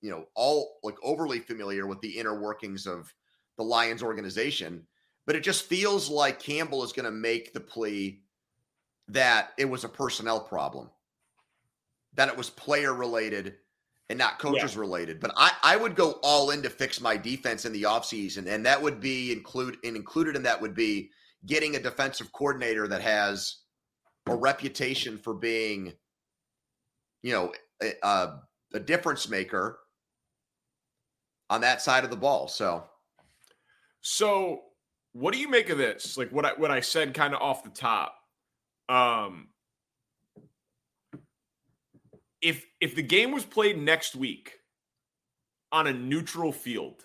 you 0.00 0.10
know, 0.10 0.26
all 0.34 0.78
like 0.82 0.96
overly 1.02 1.38
familiar 1.40 1.86
with 1.86 2.00
the 2.00 2.18
inner 2.18 2.40
workings 2.40 2.86
of 2.86 3.12
the 3.56 3.64
Lions 3.64 4.02
organization. 4.02 4.86
But 5.26 5.36
it 5.36 5.44
just 5.44 5.66
feels 5.66 6.08
like 6.08 6.40
Campbell 6.40 6.82
is 6.82 6.92
going 6.92 7.04
to 7.04 7.10
make 7.10 7.52
the 7.52 7.60
plea 7.60 8.22
that 9.08 9.50
it 9.58 9.66
was 9.66 9.84
a 9.84 9.88
personnel 9.88 10.40
problem. 10.40 10.90
that 12.14 12.28
it 12.28 12.36
was 12.36 12.50
player 12.50 12.94
related 12.94 13.54
and 14.08 14.18
not 14.18 14.38
coaches 14.38 14.74
yeah. 14.74 14.80
related. 14.80 15.20
But 15.20 15.32
I, 15.36 15.52
I 15.62 15.76
would 15.76 15.94
go 15.94 16.18
all 16.22 16.50
in 16.50 16.62
to 16.62 16.70
fix 16.70 17.00
my 17.00 17.16
defense 17.16 17.64
in 17.64 17.72
the 17.72 17.84
offseason. 17.84 18.46
And 18.48 18.66
that 18.66 18.80
would 18.82 19.00
be 19.00 19.32
include 19.32 19.78
and 19.84 19.96
included 19.96 20.36
in 20.36 20.42
that 20.42 20.60
would 20.60 20.74
be 20.74 21.10
getting 21.46 21.76
a 21.76 21.80
defensive 21.80 22.32
coordinator 22.32 22.88
that 22.88 23.00
has 23.00 23.58
a 24.26 24.34
reputation 24.34 25.16
for 25.16 25.34
being, 25.34 25.92
you 27.22 27.32
know, 27.32 27.52
a, 27.82 28.38
a 28.72 28.80
difference 28.80 29.28
maker 29.28 29.78
on 31.48 31.60
that 31.62 31.82
side 31.82 32.04
of 32.04 32.10
the 32.10 32.16
ball. 32.16 32.48
So, 32.48 32.84
so 34.00 34.62
what 35.12 35.34
do 35.34 35.40
you 35.40 35.48
make 35.48 35.70
of 35.70 35.78
this? 35.78 36.16
Like 36.16 36.30
what 36.30 36.44
I 36.44 36.52
what 36.54 36.70
I 36.70 36.80
said 36.80 37.14
kind 37.14 37.34
of 37.34 37.42
off 37.42 37.64
the 37.64 37.70
top. 37.70 38.14
Um 38.88 39.48
if 42.40 42.64
if 42.80 42.94
the 42.94 43.02
game 43.02 43.32
was 43.32 43.44
played 43.44 43.78
next 43.78 44.16
week 44.16 44.52
on 45.72 45.86
a 45.86 45.92
neutral 45.92 46.52
field, 46.52 47.04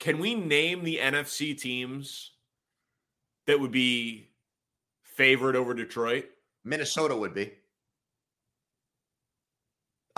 can 0.00 0.18
we 0.18 0.34
name 0.34 0.84
the 0.84 0.98
NFC 0.98 1.58
teams 1.58 2.32
that 3.46 3.60
would 3.60 3.70
be 3.70 4.30
favored 5.02 5.56
over 5.56 5.74
Detroit? 5.74 6.26
Minnesota 6.64 7.16
would 7.16 7.34
be. 7.34 7.52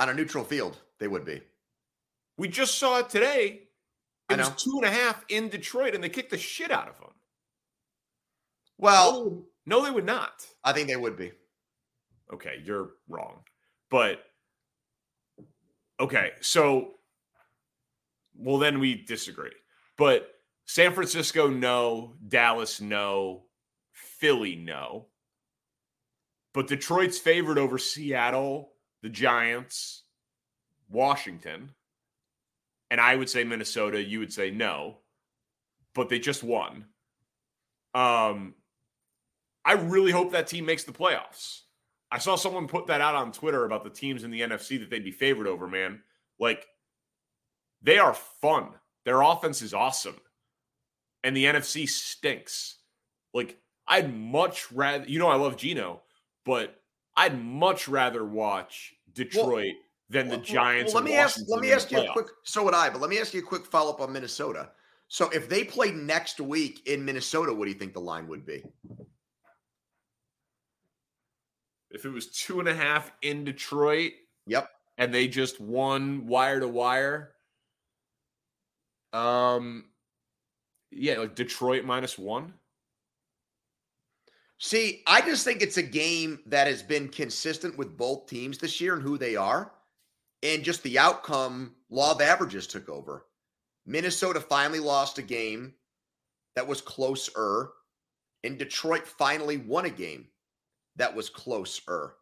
On 0.00 0.08
a 0.08 0.14
neutral 0.14 0.44
field, 0.44 0.78
they 0.98 1.08
would 1.08 1.26
be. 1.26 1.42
We 2.38 2.48
just 2.48 2.78
saw 2.78 3.00
it 3.00 3.10
today. 3.10 3.64
It 4.30 4.38
was 4.38 4.48
two 4.62 4.72
and 4.76 4.86
a 4.86 4.90
half 4.90 5.22
in 5.28 5.50
Detroit, 5.50 5.94
and 5.94 6.02
they 6.02 6.08
kicked 6.08 6.30
the 6.30 6.38
shit 6.38 6.70
out 6.70 6.88
of 6.88 6.98
them. 6.98 7.10
Well, 8.78 9.24
no, 9.24 9.44
no, 9.66 9.84
they 9.84 9.90
would 9.90 10.06
not. 10.06 10.46
I 10.64 10.72
think 10.72 10.88
they 10.88 10.96
would 10.96 11.18
be. 11.18 11.32
Okay, 12.32 12.62
you're 12.64 12.92
wrong. 13.10 13.40
But 13.90 14.22
okay, 16.00 16.30
so 16.40 16.92
well 18.34 18.58
then 18.58 18.80
we 18.80 18.94
disagree. 18.94 19.52
But 19.98 20.30
San 20.64 20.94
Francisco, 20.94 21.48
no. 21.48 22.14
Dallas, 22.26 22.80
no. 22.80 23.42
Philly, 23.92 24.56
no. 24.56 25.08
But 26.54 26.68
Detroit's 26.68 27.18
favored 27.18 27.58
over 27.58 27.76
Seattle, 27.76 28.72
the 29.02 29.08
Giants, 29.08 30.04
Washington. 30.88 31.70
And 32.90 33.00
I 33.00 33.16
would 33.16 33.30
say 33.30 33.44
Minnesota, 33.44 34.02
you 34.02 34.18
would 34.18 34.32
say 34.32 34.50
no. 34.50 34.98
But 35.94 36.08
they 36.08 36.18
just 36.18 36.42
won. 36.42 36.86
Um 37.94 38.54
I 39.64 39.72
really 39.74 40.10
hope 40.10 40.32
that 40.32 40.46
team 40.46 40.64
makes 40.64 40.84
the 40.84 40.92
playoffs. 40.92 41.60
I 42.10 42.18
saw 42.18 42.34
someone 42.36 42.66
put 42.66 42.86
that 42.88 43.00
out 43.00 43.14
on 43.14 43.30
Twitter 43.30 43.64
about 43.64 43.84
the 43.84 43.90
teams 43.90 44.24
in 44.24 44.30
the 44.30 44.40
NFC 44.40 44.80
that 44.80 44.90
they'd 44.90 45.04
be 45.04 45.12
favored 45.12 45.46
over, 45.46 45.68
man. 45.68 46.02
Like, 46.38 46.66
they 47.82 47.98
are 47.98 48.14
fun. 48.14 48.68
Their 49.04 49.20
offense 49.22 49.62
is 49.62 49.74
awesome. 49.74 50.16
And 51.22 51.36
the 51.36 51.44
NFC 51.44 51.88
stinks. 51.88 52.78
Like, 53.32 53.58
I'd 53.86 54.14
much 54.14 54.72
rather, 54.72 55.04
you 55.04 55.18
know, 55.18 55.28
I 55.28 55.36
love 55.36 55.56
Geno, 55.56 56.02
but 56.44 56.79
I'd 57.20 57.42
much 57.42 57.88
rather 57.88 58.24
watch 58.24 58.94
Detroit 59.12 59.46
well, 59.46 59.74
than 60.08 60.28
the 60.28 60.36
well, 60.36 60.44
Giants. 60.44 60.94
Well, 60.94 61.02
let 61.02 61.10
me 61.10 61.16
ask, 61.16 61.40
let 61.48 61.60
me 61.60 61.72
ask 61.72 61.90
you 61.90 61.98
a 61.98 62.12
quick, 62.12 62.26
so 62.44 62.64
would 62.64 62.74
I, 62.74 62.90
but 62.90 63.00
let 63.00 63.10
me 63.10 63.18
ask 63.18 63.34
you 63.34 63.40
a 63.40 63.44
quick 63.44 63.66
follow 63.66 63.90
up 63.90 64.00
on 64.00 64.12
Minnesota. 64.12 64.70
So 65.08 65.28
if 65.30 65.48
they 65.48 65.64
played 65.64 65.94
next 65.94 66.40
week 66.40 66.86
in 66.86 67.04
Minnesota, 67.04 67.52
what 67.52 67.64
do 67.64 67.70
you 67.72 67.78
think 67.78 67.92
the 67.92 68.00
line 68.00 68.26
would 68.28 68.46
be? 68.46 68.64
if 71.90 72.04
it 72.04 72.10
was 72.10 72.28
two 72.28 72.60
and 72.60 72.68
a 72.68 72.74
half 72.74 73.12
in 73.22 73.44
Detroit. 73.44 74.12
Yep. 74.46 74.68
And 74.98 75.12
they 75.12 75.28
just 75.28 75.60
won 75.60 76.26
wire 76.26 76.60
to 76.60 76.68
wire. 76.68 77.32
Um, 79.12 79.86
yeah, 80.90 81.18
like 81.18 81.34
Detroit 81.34 81.84
minus 81.84 82.18
one. 82.18 82.54
See, 84.62 85.02
I 85.06 85.22
just 85.22 85.42
think 85.42 85.62
it's 85.62 85.78
a 85.78 85.82
game 85.82 86.38
that 86.44 86.66
has 86.66 86.82
been 86.82 87.08
consistent 87.08 87.78
with 87.78 87.96
both 87.96 88.26
teams 88.26 88.58
this 88.58 88.78
year 88.78 88.92
and 88.92 89.02
who 89.02 89.16
they 89.16 89.34
are. 89.34 89.72
And 90.42 90.62
just 90.62 90.82
the 90.82 90.98
outcome, 90.98 91.74
law 91.88 92.12
of 92.12 92.20
averages 92.20 92.66
took 92.66 92.88
over. 92.90 93.26
Minnesota 93.86 94.38
finally 94.38 94.78
lost 94.78 95.16
a 95.16 95.22
game 95.22 95.72
that 96.56 96.66
was 96.66 96.82
closer, 96.82 97.70
and 98.44 98.58
Detroit 98.58 99.06
finally 99.06 99.56
won 99.56 99.86
a 99.86 99.90
game 99.90 100.28
that 100.96 101.14
was 101.14 101.30
closer. 101.30 102.16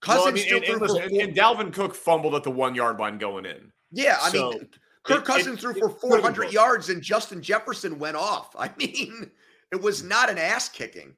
Cousins 0.00 0.24
well, 0.24 0.28
I 0.28 0.32
mean, 0.32 0.44
still 0.44 0.58
and, 0.58 0.66
and, 0.66 0.80
listen, 0.80 1.02
and, 1.02 1.12
and, 1.12 1.36
Dalvin 1.36 1.72
Cook 1.72 1.94
fumbled 1.94 2.34
at 2.34 2.42
the 2.42 2.50
one 2.50 2.74
yard 2.74 2.98
line 2.98 3.18
going 3.18 3.46
in. 3.46 3.72
Yeah, 3.92 4.18
I 4.20 4.30
so 4.30 4.50
mean, 4.50 4.68
Kirk 5.04 5.18
it, 5.18 5.24
Cousins 5.24 5.58
it, 5.58 5.60
threw 5.60 5.74
for 5.74 5.88
400 5.88 6.52
yards 6.52 6.88
and 6.88 7.00
Justin 7.00 7.40
Jefferson 7.40 7.98
went 8.00 8.16
off. 8.16 8.54
I 8.58 8.70
mean, 8.76 9.30
it 9.70 9.80
was 9.80 10.02
not 10.02 10.30
an 10.30 10.38
ass 10.38 10.68
kicking. 10.68 11.14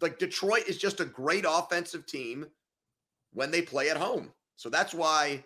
Like 0.00 0.18
Detroit 0.18 0.64
is 0.66 0.78
just 0.78 1.00
a 1.00 1.04
great 1.04 1.44
offensive 1.48 2.06
team 2.06 2.46
when 3.32 3.50
they 3.50 3.62
play 3.62 3.90
at 3.90 3.96
home. 3.96 4.32
So 4.56 4.68
that's 4.68 4.94
why 4.94 5.42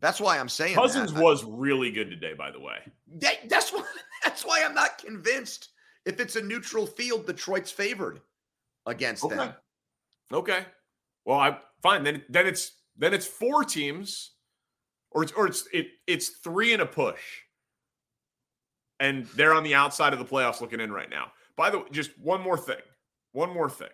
that's 0.00 0.20
why 0.20 0.38
I'm 0.38 0.48
saying 0.48 0.74
Cousins 0.74 1.12
that. 1.12 1.22
was 1.22 1.44
really 1.44 1.90
good 1.90 2.10
today, 2.10 2.34
by 2.34 2.50
the 2.50 2.60
way. 2.60 2.78
That, 3.18 3.48
that's 3.48 3.70
why 3.72 3.84
that's 4.24 4.44
why 4.44 4.62
I'm 4.64 4.74
not 4.74 4.98
convinced. 4.98 5.70
If 6.04 6.20
it's 6.20 6.36
a 6.36 6.42
neutral 6.42 6.86
field, 6.86 7.26
Detroit's 7.26 7.72
favored 7.72 8.20
against 8.86 9.24
okay. 9.24 9.36
them. 9.36 9.54
Okay. 10.32 10.64
Well, 11.24 11.38
I 11.38 11.58
fine. 11.82 12.04
Then 12.04 12.22
then 12.28 12.46
it's 12.46 12.72
then 12.96 13.12
it's 13.12 13.26
four 13.26 13.64
teams, 13.64 14.32
or 15.10 15.22
it's 15.22 15.32
or 15.32 15.46
it's 15.46 15.66
it 15.72 15.88
it's 16.06 16.28
three 16.28 16.72
and 16.72 16.82
a 16.82 16.86
push, 16.86 17.20
and 19.00 19.26
they're 19.34 19.54
on 19.54 19.64
the 19.64 19.74
outside 19.74 20.12
of 20.12 20.18
the 20.18 20.24
playoffs 20.24 20.60
looking 20.60 20.80
in 20.80 20.92
right 20.92 21.10
now. 21.10 21.32
By 21.56 21.70
the 21.70 21.78
way, 21.78 21.84
just 21.90 22.16
one 22.18 22.40
more 22.40 22.58
thing. 22.58 22.76
One 23.36 23.52
more 23.52 23.68
thing. 23.68 23.90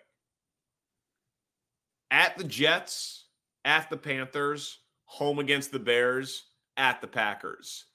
At 2.11 2.37
the 2.37 2.45
Jets, 2.45 3.25
at 3.65 3.89
the 3.89 3.97
Panthers, 3.97 4.79
home 5.03 5.37
against 5.37 5.73
the 5.73 5.79
Bears, 5.79 6.45
at 6.77 7.01
the 7.01 7.07
Packers. 7.07 7.87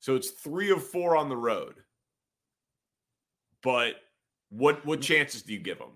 So 0.00 0.14
it's 0.14 0.30
three 0.30 0.70
of 0.70 0.82
four 0.82 1.14
on 1.14 1.28
the 1.28 1.36
road. 1.36 1.74
But 3.62 3.96
what 4.48 4.86
what 4.86 5.02
chances 5.02 5.42
do 5.42 5.52
you 5.52 5.58
give 5.58 5.76
them? 5.76 5.92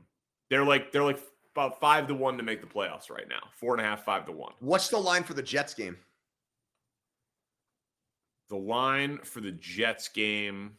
They're 0.50 0.66
like 0.66 0.92
they're 0.92 1.02
like 1.02 1.20
about 1.56 1.80
five 1.80 2.06
to 2.08 2.14
one 2.14 2.36
to 2.36 2.42
make 2.42 2.60
the 2.60 2.66
playoffs 2.66 3.08
right 3.08 3.30
now. 3.30 3.48
Four 3.56 3.72
and 3.72 3.80
a 3.80 3.88
half, 3.88 4.04
five 4.04 4.26
to 4.26 4.32
one. 4.32 4.52
What's 4.60 4.88
the 4.88 4.98
line 4.98 5.22
for 5.22 5.32
the 5.32 5.42
Jets 5.42 5.72
game? 5.72 5.96
The 8.50 8.56
line 8.56 9.20
for 9.24 9.40
the 9.40 9.52
Jets 9.52 10.08
game. 10.08 10.72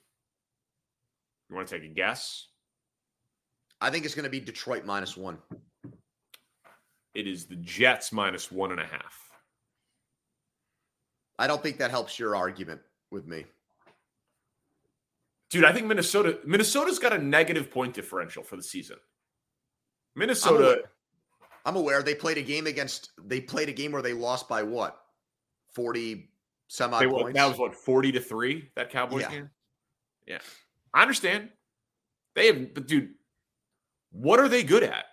You 1.50 1.56
want 1.56 1.68
to 1.68 1.80
take 1.80 1.90
a 1.90 1.92
guess? 1.92 2.49
I 3.82 3.90
think 3.90 4.06
it's 4.06 4.16
going 4.16 4.26
to 4.26 4.30
be 4.30 4.40
Detroit 4.40 4.86
minus 4.86 5.16
one. 5.16 5.38
It 7.14 7.28
is 7.28 7.46
the 7.46 7.56
Jets 7.56 8.12
minus 8.12 8.52
one 8.52 8.72
and 8.72 8.80
a 8.80 8.86
half. 8.86 9.30
I 11.38 11.48
don't 11.48 11.64
think 11.64 11.78
that 11.78 11.92
helps 11.92 12.20
your 12.20 12.36
argument 12.36 12.82
with 13.12 13.26
me. 13.26 13.46
Dude, 15.50 15.66
I 15.66 15.74
think 15.74 15.88
Minnesota 15.88 16.40
Minnesota's 16.46 17.00
got 17.00 17.14
a 17.14 17.18
negative 17.18 17.72
point 17.72 17.94
differential 17.94 18.44
for 18.44 18.56
the 18.56 18.62
season. 18.64 18.98
Minnesota. 20.16 20.56
I'm 20.56 20.62
aware. 20.64 20.84
I'm 21.66 21.76
aware. 21.76 22.04
They 22.04 22.16
played 22.16 22.38
a 22.38 22.44
game 22.44 22.68
against. 22.68 23.12
They 23.26 23.42
played 23.42 23.70
a 23.70 23.72
game 23.74 23.92
where 23.92 24.02
they 24.02 24.14
lost 24.14 24.48
by 24.48 24.62
what? 24.64 25.00
Forty 25.74 26.30
some 26.68 26.94
odd 26.94 27.10
points. 27.10 27.36
That 27.36 27.48
was 27.48 27.58
what 27.58 27.74
forty 27.74 28.12
to 28.12 28.20
three. 28.20 28.70
That 28.76 28.92
Cowboys 28.92 29.24
yeah. 29.24 29.32
game. 29.32 29.50
Yeah, 30.28 30.40
I 30.94 31.02
understand. 31.02 31.50
They 32.36 32.48
have, 32.48 32.74
but 32.74 32.88
dude, 32.88 33.16
what 34.12 34.40
are 34.40 34.48
they 34.48 34.64
good 34.64 34.84
at? 34.84 35.06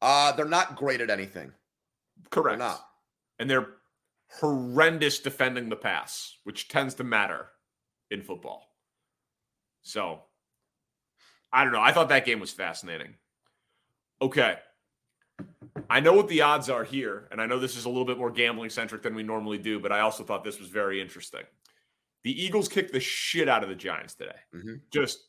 Uh, 0.00 0.32
they're 0.32 0.44
not 0.44 0.76
great 0.76 1.00
at 1.00 1.10
anything. 1.10 1.52
Correct. 2.30 2.58
They're 2.58 2.68
not. 2.68 2.86
And 3.38 3.48
they're 3.48 3.68
horrendous 4.40 5.18
defending 5.18 5.68
the 5.68 5.76
pass, 5.76 6.36
which 6.44 6.68
tends 6.68 6.94
to 6.94 7.04
matter 7.04 7.48
in 8.10 8.22
football. 8.22 8.68
So 9.82 10.20
I 11.52 11.64
don't 11.64 11.72
know. 11.72 11.80
I 11.80 11.92
thought 11.92 12.08
that 12.08 12.26
game 12.26 12.40
was 12.40 12.50
fascinating. 12.50 13.14
Okay. 14.20 14.56
I 15.90 16.00
know 16.00 16.12
what 16.12 16.28
the 16.28 16.42
odds 16.42 16.70
are 16.70 16.84
here, 16.84 17.28
and 17.30 17.40
I 17.40 17.46
know 17.46 17.58
this 17.58 17.76
is 17.76 17.84
a 17.84 17.88
little 17.88 18.04
bit 18.04 18.18
more 18.18 18.30
gambling 18.30 18.70
centric 18.70 19.02
than 19.02 19.14
we 19.14 19.22
normally 19.22 19.58
do, 19.58 19.80
but 19.80 19.92
I 19.92 20.00
also 20.00 20.24
thought 20.24 20.44
this 20.44 20.58
was 20.58 20.68
very 20.68 21.00
interesting. 21.00 21.42
The 22.22 22.42
Eagles 22.42 22.68
kicked 22.68 22.92
the 22.92 23.00
shit 23.00 23.48
out 23.48 23.62
of 23.62 23.68
the 23.68 23.74
Giants 23.74 24.14
today. 24.14 24.36
Mm-hmm. 24.54 24.74
Just 24.90 25.24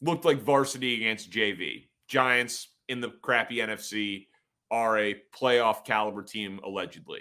looked 0.00 0.24
like 0.24 0.40
varsity 0.40 0.96
against 0.96 1.30
JV. 1.30 1.88
Giants 2.08 2.68
in 2.88 3.00
the 3.00 3.10
crappy 3.22 3.56
NFC 3.56 4.26
are 4.70 4.98
a 4.98 5.22
playoff 5.34 5.84
caliber 5.84 6.22
team, 6.22 6.60
allegedly. 6.64 7.20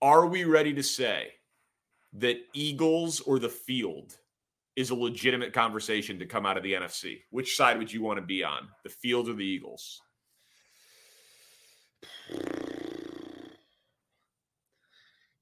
Are 0.00 0.26
we 0.26 0.44
ready 0.44 0.72
to 0.74 0.82
say 0.82 1.28
that 2.14 2.36
Eagles 2.54 3.20
or 3.20 3.38
the 3.38 3.48
field 3.48 4.16
is 4.78 4.90
a 4.90 4.94
legitimate 4.94 5.52
conversation 5.52 6.20
to 6.20 6.24
come 6.24 6.46
out 6.46 6.56
of 6.56 6.62
the 6.62 6.72
NFC. 6.72 7.22
Which 7.30 7.56
side 7.56 7.78
would 7.78 7.92
you 7.92 8.00
want 8.00 8.18
to 8.20 8.24
be 8.24 8.44
on, 8.44 8.68
the 8.84 8.88
field 8.88 9.28
or 9.28 9.34
the 9.34 9.44
Eagles? 9.44 10.00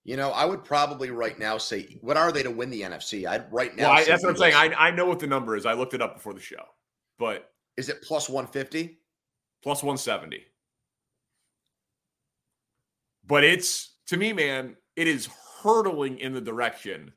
You 0.07 0.17
know, 0.17 0.31
I 0.31 0.45
would 0.45 0.63
probably 0.63 1.11
right 1.11 1.37
now 1.37 1.59
say, 1.59 1.99
what 2.01 2.17
are 2.17 2.31
they 2.31 2.45
to 2.45 2.51
win 2.51 2.71
the 2.71 2.83
NFC? 2.83 3.27
I'd 3.27 3.53
right 3.53 3.75
now. 3.75 3.91
Well, 3.91 3.99
I, 3.99 4.05
that's 4.05 4.23
what 4.23 4.31
I'm 4.31 4.37
saying. 4.37 4.55
I, 4.55 4.73
I 4.87 4.91
know 4.93 5.05
what 5.05 5.19
the 5.19 5.27
number 5.27 5.57
is. 5.57 5.67
I 5.67 5.73
looked 5.73 5.95
it 5.95 6.01
up 6.01 6.15
before 6.15 6.33
the 6.33 6.41
show, 6.41 6.63
but 7.19 7.51
Is 7.77 7.89
it 7.89 8.03
plus 8.03 8.29
150? 8.29 9.01
plus 9.65 9.83
170. 9.83 10.45
But 13.27 13.43
it's 13.43 13.97
to 14.07 14.17
me, 14.17 14.33
man, 14.33 14.77
it 14.95 15.09
is 15.09 15.29
hurtling 15.61 16.21
in 16.21 16.33
the 16.33 16.41
direction 16.41 17.13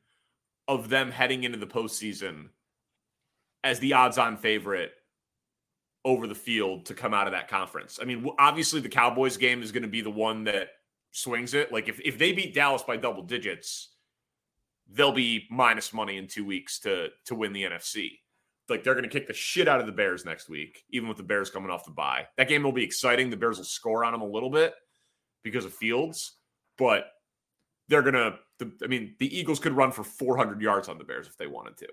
of 0.67 0.89
them 0.89 1.11
heading 1.11 1.43
into 1.43 1.59
the 1.59 1.67
postseason 1.67 2.47
as 3.63 3.77
the 3.79 3.93
odds-on 3.93 4.35
favorite 4.35 4.93
over 6.05 6.25
the 6.25 6.33
field 6.33 6.87
to 6.87 6.95
come 6.95 7.13
out 7.13 7.27
of 7.27 7.33
that 7.33 7.49
conference. 7.49 7.99
I 8.01 8.05
mean, 8.05 8.27
obviously 8.39 8.79
the 8.81 8.89
Cowboys 8.89 9.37
game 9.37 9.61
is 9.61 9.71
going 9.71 9.83
to 9.83 9.89
be 9.89 10.01
the 10.01 10.09
one 10.09 10.45
that 10.45 10.69
swings 11.11 11.53
it. 11.53 11.71
Like 11.71 11.87
if 11.89 11.99
if 12.01 12.17
they 12.17 12.31
beat 12.31 12.53
Dallas 12.53 12.83
by 12.83 12.97
double 12.97 13.23
digits, 13.23 13.89
they'll 14.91 15.11
be 15.11 15.47
minus 15.49 15.93
money 15.93 16.17
in 16.17 16.27
2 16.27 16.45
weeks 16.45 16.79
to 16.79 17.09
to 17.25 17.35
win 17.35 17.53
the 17.53 17.63
NFC. 17.63 18.19
Like 18.69 18.83
they're 18.83 18.93
going 18.93 19.03
to 19.03 19.09
kick 19.09 19.27
the 19.27 19.33
shit 19.33 19.67
out 19.67 19.79
of 19.79 19.87
the 19.87 19.91
Bears 19.91 20.25
next 20.25 20.47
week, 20.47 20.83
even 20.91 21.09
with 21.09 21.17
the 21.17 21.23
Bears 21.23 21.49
coming 21.49 21.71
off 21.71 21.85
the 21.85 21.91
bye. 21.91 22.27
That 22.37 22.47
game 22.47 22.63
will 22.63 22.71
be 22.71 22.83
exciting. 22.83 23.29
The 23.29 23.37
Bears 23.37 23.57
will 23.57 23.65
score 23.65 24.03
on 24.05 24.11
them 24.11 24.21
a 24.21 24.27
little 24.27 24.51
bit 24.51 24.73
because 25.43 25.65
of 25.65 25.73
Fields, 25.73 26.33
but 26.77 27.07
they're 27.87 28.03
going 28.03 28.13
to 28.13 28.37
I 28.83 28.87
mean, 28.87 29.15
the 29.19 29.37
Eagles 29.37 29.59
could 29.59 29.73
run 29.73 29.91
for 29.91 30.03
400 30.03 30.61
yards 30.61 30.89
on 30.89 30.97
the 30.97 31.03
Bears 31.03 31.27
if 31.27 31.37
they 31.37 31.47
wanted 31.47 31.77
to. 31.77 31.87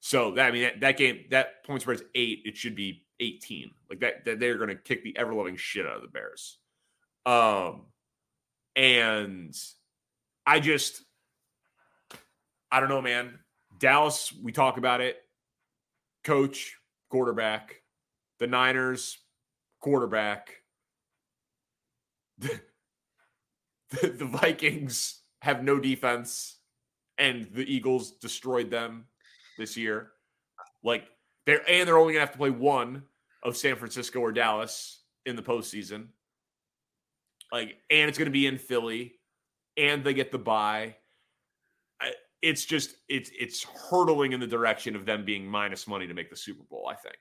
So 0.00 0.32
that 0.32 0.48
I 0.48 0.50
mean 0.50 0.62
that, 0.62 0.80
that 0.80 0.96
game 0.96 1.24
that 1.30 1.64
point 1.64 1.82
spread 1.82 1.98
is 1.98 2.04
eight. 2.14 2.42
It 2.44 2.56
should 2.56 2.74
be 2.74 3.06
18. 3.20 3.70
Like 3.88 4.00
that, 4.00 4.24
that 4.24 4.40
they're 4.40 4.56
going 4.58 4.68
to 4.68 4.74
kick 4.74 5.04
the 5.04 5.16
ever 5.16 5.32
loving 5.32 5.56
shit 5.56 5.86
out 5.86 5.96
of 5.96 6.02
the 6.02 6.08
Bears. 6.08 6.58
Um, 7.24 7.86
and 8.76 9.54
I 10.46 10.60
just 10.60 11.02
I 12.70 12.80
don't 12.80 12.88
know, 12.88 13.02
man. 13.02 13.38
Dallas, 13.78 14.32
we 14.32 14.50
talk 14.50 14.78
about 14.78 15.02
it. 15.02 15.18
Coach, 16.24 16.76
quarterback. 17.10 17.82
The 18.38 18.46
Niners, 18.46 19.18
quarterback. 19.80 20.56
The, 24.00 24.08
the, 24.08 24.24
Vikings 24.24 25.20
have 25.42 25.62
no 25.62 25.78
defense, 25.78 26.56
and 27.18 27.46
the 27.52 27.70
Eagles 27.70 28.12
destroyed 28.12 28.70
them 28.70 29.04
this 29.58 29.76
year. 29.76 30.12
Like 30.82 31.04
they're 31.44 31.60
and 31.68 31.86
they're 31.86 31.98
only 31.98 32.14
gonna 32.14 32.24
have 32.24 32.32
to 32.32 32.38
play 32.38 32.48
one 32.48 33.02
of 33.42 33.54
San 33.54 33.76
Francisco 33.76 34.20
or 34.20 34.32
Dallas 34.32 35.02
in 35.26 35.36
the 35.36 35.42
postseason. 35.42 36.06
Like, 37.52 37.76
and 37.90 38.08
it's 38.08 38.18
gonna 38.18 38.30
be 38.30 38.46
in 38.46 38.58
Philly, 38.58 39.20
and 39.76 40.02
they 40.02 40.14
get 40.14 40.32
the 40.32 40.38
bye. 40.38 40.96
It's 42.40 42.64
just 42.64 42.96
it's 43.08 43.30
it's 43.38 43.62
hurtling 43.62 44.32
in 44.32 44.40
the 44.40 44.48
direction 44.48 44.96
of 44.96 45.06
them 45.06 45.24
being 45.24 45.46
minus 45.46 45.86
money 45.86 46.08
to 46.08 46.14
make 46.14 46.28
the 46.28 46.36
Super 46.36 46.64
Bowl. 46.64 46.88
I 46.90 46.96
think. 46.96 47.18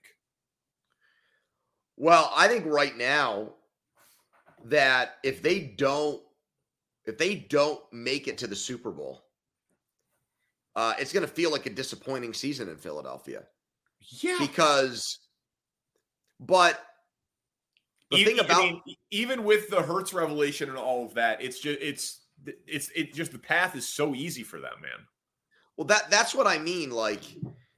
Well, 1.95 2.31
I 2.35 2.47
think 2.47 2.65
right 2.65 2.97
now 2.97 3.49
that 4.65 5.17
if 5.23 5.43
they 5.43 5.59
don't 5.59 6.21
if 7.05 7.17
they 7.17 7.35
don't 7.35 7.81
make 7.91 8.27
it 8.27 8.39
to 8.39 8.47
the 8.47 8.55
Super 8.55 8.89
Bowl, 8.89 9.23
uh, 10.75 10.93
it's 10.97 11.13
going 11.13 11.25
to 11.25 11.31
feel 11.31 11.51
like 11.51 11.65
a 11.65 11.69
disappointing 11.69 12.33
season 12.33 12.69
in 12.69 12.77
Philadelphia 12.77 13.43
Yeah. 14.21 14.37
because, 14.39 15.19
but 16.39 16.79
the 18.11 18.17
E- 18.17 18.25
thing 18.25 18.39
I 18.39 18.43
about 18.43 18.63
mean, 18.63 18.81
e- 18.85 18.95
even 19.11 19.43
with 19.43 19.69
the 19.69 19.81
Hurts 19.81 20.13
revelation 20.13 20.69
and 20.69 20.77
all 20.77 21.05
of 21.05 21.13
that, 21.15 21.41
it's 21.41 21.59
just 21.59 21.79
it's 21.81 22.19
it's 22.67 22.89
it 22.95 23.13
just 23.13 23.31
the 23.31 23.39
path 23.39 23.75
is 23.75 23.87
so 23.87 24.13
easy 24.15 24.43
for 24.43 24.59
them, 24.59 24.73
man. 24.81 25.05
well 25.77 25.85
that 25.87 26.09
that's 26.11 26.33
what 26.35 26.47
I 26.47 26.57
mean. 26.59 26.91
Like 26.91 27.21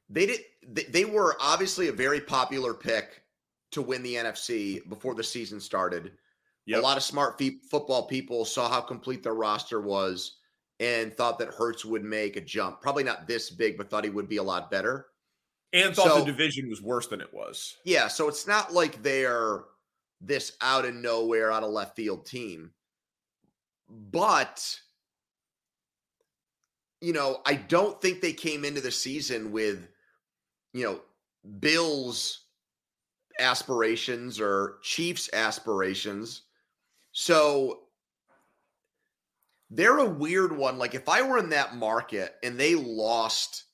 they 0.10 0.26
did 0.26 0.40
they, 0.68 0.84
they 0.84 1.06
were 1.06 1.36
obviously 1.42 1.88
a 1.90 1.94
very 1.94 2.20
popular 2.22 2.74
pick 2.74 3.24
to 3.72 3.82
win 3.82 4.04
the 4.04 4.16
NFC 4.16 4.88
before 4.90 5.16
the 5.16 5.24
season 5.24 5.60
started. 5.60 6.12
Yep. 6.66 6.80
A 6.80 6.82
lot 6.84 6.96
of 6.98 7.04
smart 7.04 7.42
football 7.70 8.04
people 8.08 8.46
saw 8.46 8.70
how 8.70 8.80
complete 8.80 9.22
their 9.24 9.34
roster 9.34 9.82
was 9.82 10.38
and 10.80 11.14
thought 11.14 11.38
that 11.40 11.50
Hurts 11.50 11.84
would 11.84 12.04
make 12.04 12.38
a 12.38 12.42
jump. 12.42 12.82
Probably 12.82 13.04
not 13.04 13.28
this 13.28 13.50
big, 13.50 13.78
but 13.78 13.90
thought 13.90 14.04
he 14.06 14.10
would 14.10 14.30
be 14.30 14.38
a 14.38 14.44
lot 14.44 14.72
better. 14.72 15.08
And 15.74 15.94
thought 15.96 16.08
So- 16.08 16.20
the 16.20 16.26
division 16.26 16.70
was 16.70 16.82
worse 16.82 17.08
than 17.08 17.20
it 17.20 17.34
was. 17.34 17.76
Yeah, 17.84 18.08
so 18.08 18.28
it's 18.30 18.48
not 18.48 18.74
like 18.74 19.02
they're 19.04 19.64
this 20.26 20.54
out 20.62 20.86
of 20.86 20.96
nowhere, 20.96 21.52
out 21.52 21.64
of 21.64 21.72
left 21.72 21.96
field 21.96 22.26
team. 22.26 22.72
But 23.90 24.80
you 27.02 27.12
know, 27.12 27.42
I 27.46 27.56
don't 27.56 28.02
think 28.02 28.22
they 28.22 28.32
came 28.32 28.64
into 28.64 28.80
the 28.80 28.92
season 28.92 29.52
with 29.52 29.90
you 30.74 30.84
know, 30.84 31.02
Bills 31.60 32.46
aspirations 33.40 34.40
or 34.40 34.78
Chiefs 34.82 35.30
aspirations. 35.34 36.44
So 37.12 37.82
they're 39.70 40.00
a 40.00 40.10
weird 40.10 40.56
one. 40.56 40.78
Like 40.78 40.96
if 40.96 41.08
I 41.08 41.22
were 41.22 41.38
in 41.38 41.50
that 41.50 41.76
market 41.76 42.36
and 42.44 42.60
they 42.60 42.76
lost 42.76 43.66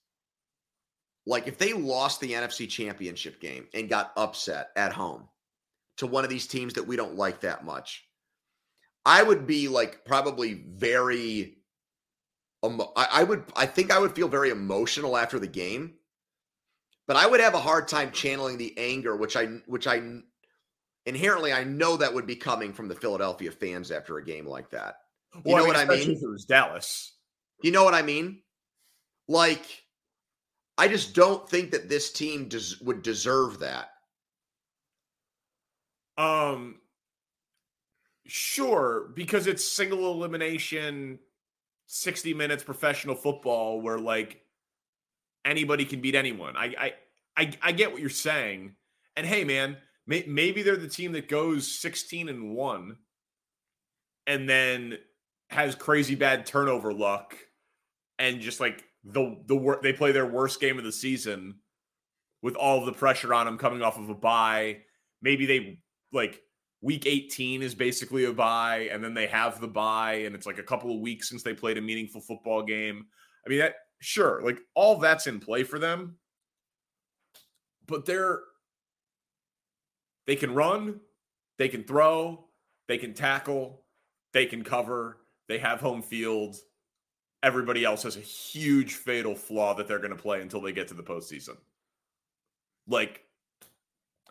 like 1.25 1.47
if 1.47 1.57
they 1.57 1.73
lost 1.73 2.21
the 2.21 2.31
NFC 2.31 2.67
championship 2.67 3.39
game 3.39 3.67
and 3.73 3.89
got 3.89 4.13
upset 4.17 4.71
at 4.75 4.91
home 4.91 5.27
to 5.99 6.07
one 6.07 6.23
of 6.23 6.29
these 6.29 6.47
teams 6.47 6.73
that 6.73 6.88
we 6.88 6.95
don't 6.95 7.15
like 7.15 7.41
that 7.41 7.63
much, 7.63 8.05
I 9.05 9.21
would 9.21 9.45
be 9.45 9.67
like 9.67 10.05
probably 10.05 10.53
very 10.53 11.57
emo- 12.65 12.91
I, 12.95 13.07
I 13.12 13.23
would 13.23 13.43
I 13.55 13.65
think 13.65 13.91
I 13.91 13.99
would 13.99 14.15
feel 14.15 14.27
very 14.27 14.49
emotional 14.49 15.17
after 15.17 15.39
the 15.39 15.47
game. 15.47 15.95
But 17.07 17.17
I 17.17 17.25
would 17.25 17.39
have 17.39 17.53
a 17.53 17.59
hard 17.59 17.88
time 17.88 18.12
channeling 18.12 18.57
the 18.57 18.73
anger, 18.77 19.15
which 19.15 19.35
I 19.35 19.45
which 19.65 19.88
I 19.88 20.01
inherently 21.05 21.51
I 21.51 21.63
know 21.63 21.97
that 21.97 22.13
would 22.13 22.27
be 22.27 22.35
coming 22.35 22.71
from 22.71 22.88
the 22.88 22.95
Philadelphia 22.95 23.51
fans 23.51 23.91
after 23.91 24.17
a 24.17 24.25
game 24.25 24.45
like 24.45 24.69
that. 24.71 24.95
You 25.45 25.55
know 25.55 25.65
what 25.65 25.75
I 25.75 25.85
mean? 25.85 26.12
If 26.12 26.23
it 26.23 26.29
was 26.29 26.45
Dallas. 26.45 27.13
You 27.62 27.71
know 27.71 27.83
what 27.83 27.93
I 27.93 28.01
mean? 28.01 28.41
Like, 29.27 29.65
I 30.77 30.88
just 30.88 31.13
don't 31.13 31.47
think 31.47 31.71
that 31.71 31.89
this 31.89 32.12
team 32.12 32.47
des- 32.47 32.81
would 32.81 33.01
deserve 33.01 33.59
that. 33.59 33.89
Um, 36.19 36.75
sure, 38.27 39.12
because 39.15 39.47
it's 39.47 39.65
single 39.65 40.12
elimination, 40.12 41.17
sixty 41.88 42.34
minutes 42.34 42.62
professional 42.62 43.15
football, 43.15 43.79
where 43.79 43.97
like 43.97 44.41
anybody 45.45 45.86
can 45.86 46.01
beat 46.01 46.15
anyone. 46.15 46.58
I 46.58 46.75
I 46.77 46.93
I, 47.38 47.51
I 47.62 47.71
get 47.71 47.93
what 47.93 48.01
you're 48.01 48.10
saying, 48.10 48.75
and 49.15 49.25
hey, 49.25 49.45
man, 49.45 49.77
may, 50.05 50.25
maybe 50.27 50.62
they're 50.62 50.75
the 50.75 50.89
team 50.89 51.13
that 51.13 51.29
goes 51.29 51.71
sixteen 51.71 52.27
and 52.27 52.53
one, 52.53 52.97
and 54.27 54.47
then 54.47 54.97
has 55.49 55.73
crazy 55.73 56.15
bad 56.15 56.45
turnover 56.45 56.91
luck, 56.93 57.38
and 58.17 58.41
just 58.41 58.60
like 58.60 58.84
the 59.05 59.38
the 59.45 59.55
wor- 59.55 59.79
they 59.82 59.93
play 59.93 60.12
their 60.12 60.25
worst 60.25 60.60
game 60.60 60.77
of 60.77 60.84
the 60.84 60.91
season 60.91 61.55
with 62.41 62.58
all 62.58 62.79
of 62.79 62.86
the 62.86 62.91
pressure 62.91 63.34
on 63.34 63.45
them 63.45 63.58
coming 63.58 63.82
off 63.82 63.97
of 63.97 64.10
a 64.10 64.15
bye. 64.15 64.79
Maybe 65.21 65.45
they 65.45 65.79
like 66.12 66.41
week 66.82 67.06
18 67.06 67.62
is 67.62 67.76
basically 67.76 68.26
a 68.26 68.34
bye 68.34 68.89
and 68.91 69.04
then 69.04 69.13
they 69.13 69.28
have 69.28 69.60
the 69.60 69.67
bye 69.67 70.13
and 70.26 70.34
it's 70.34 70.45
like 70.45 70.60
a 70.60 70.63
couple 70.63 70.93
of 70.93 71.02
weeks 71.02 71.30
since 71.30 71.43
they 71.43 71.54
played 71.54 71.78
a 71.78 71.82
meaningful 71.82 72.22
football 72.22 72.63
game. 72.63 73.06
I 73.45 73.50
mean 73.50 73.60
that 73.60 73.76
sure, 74.00 74.41
like 74.43 74.60
all 74.76 74.98
that's 74.98 75.28
in 75.28 75.39
play 75.39 75.63
for 75.63 75.80
them. 75.80 76.15
But 77.86 78.06
they're 78.06 78.41
they 80.28 80.36
can 80.36 80.54
run, 80.54 81.00
they 81.58 81.69
can 81.69 81.84
throw, 81.84 82.45
they 82.88 82.98
can 82.98 83.13
tackle, 83.13 83.82
they 84.32 84.45
can 84.45 84.63
cover, 84.63 85.17
they 85.48 85.58
have 85.58 85.80
home 85.80 86.02
field. 86.02 86.56
Everybody 87.41 87.84
else 87.84 88.04
has 88.04 88.15
a 88.15 88.22
huge 88.22 88.93
fatal 88.93 89.34
flaw 89.34 89.74
that 89.74 89.88
they're 89.88 90.00
going 90.00 90.15
to 90.15 90.22
play 90.22 90.41
until 90.41 90.62
they 90.62 90.72
get 90.72 90.89
to 90.89 90.93
the 90.93 91.04
postseason. 91.04 91.56
Like, 92.88 93.24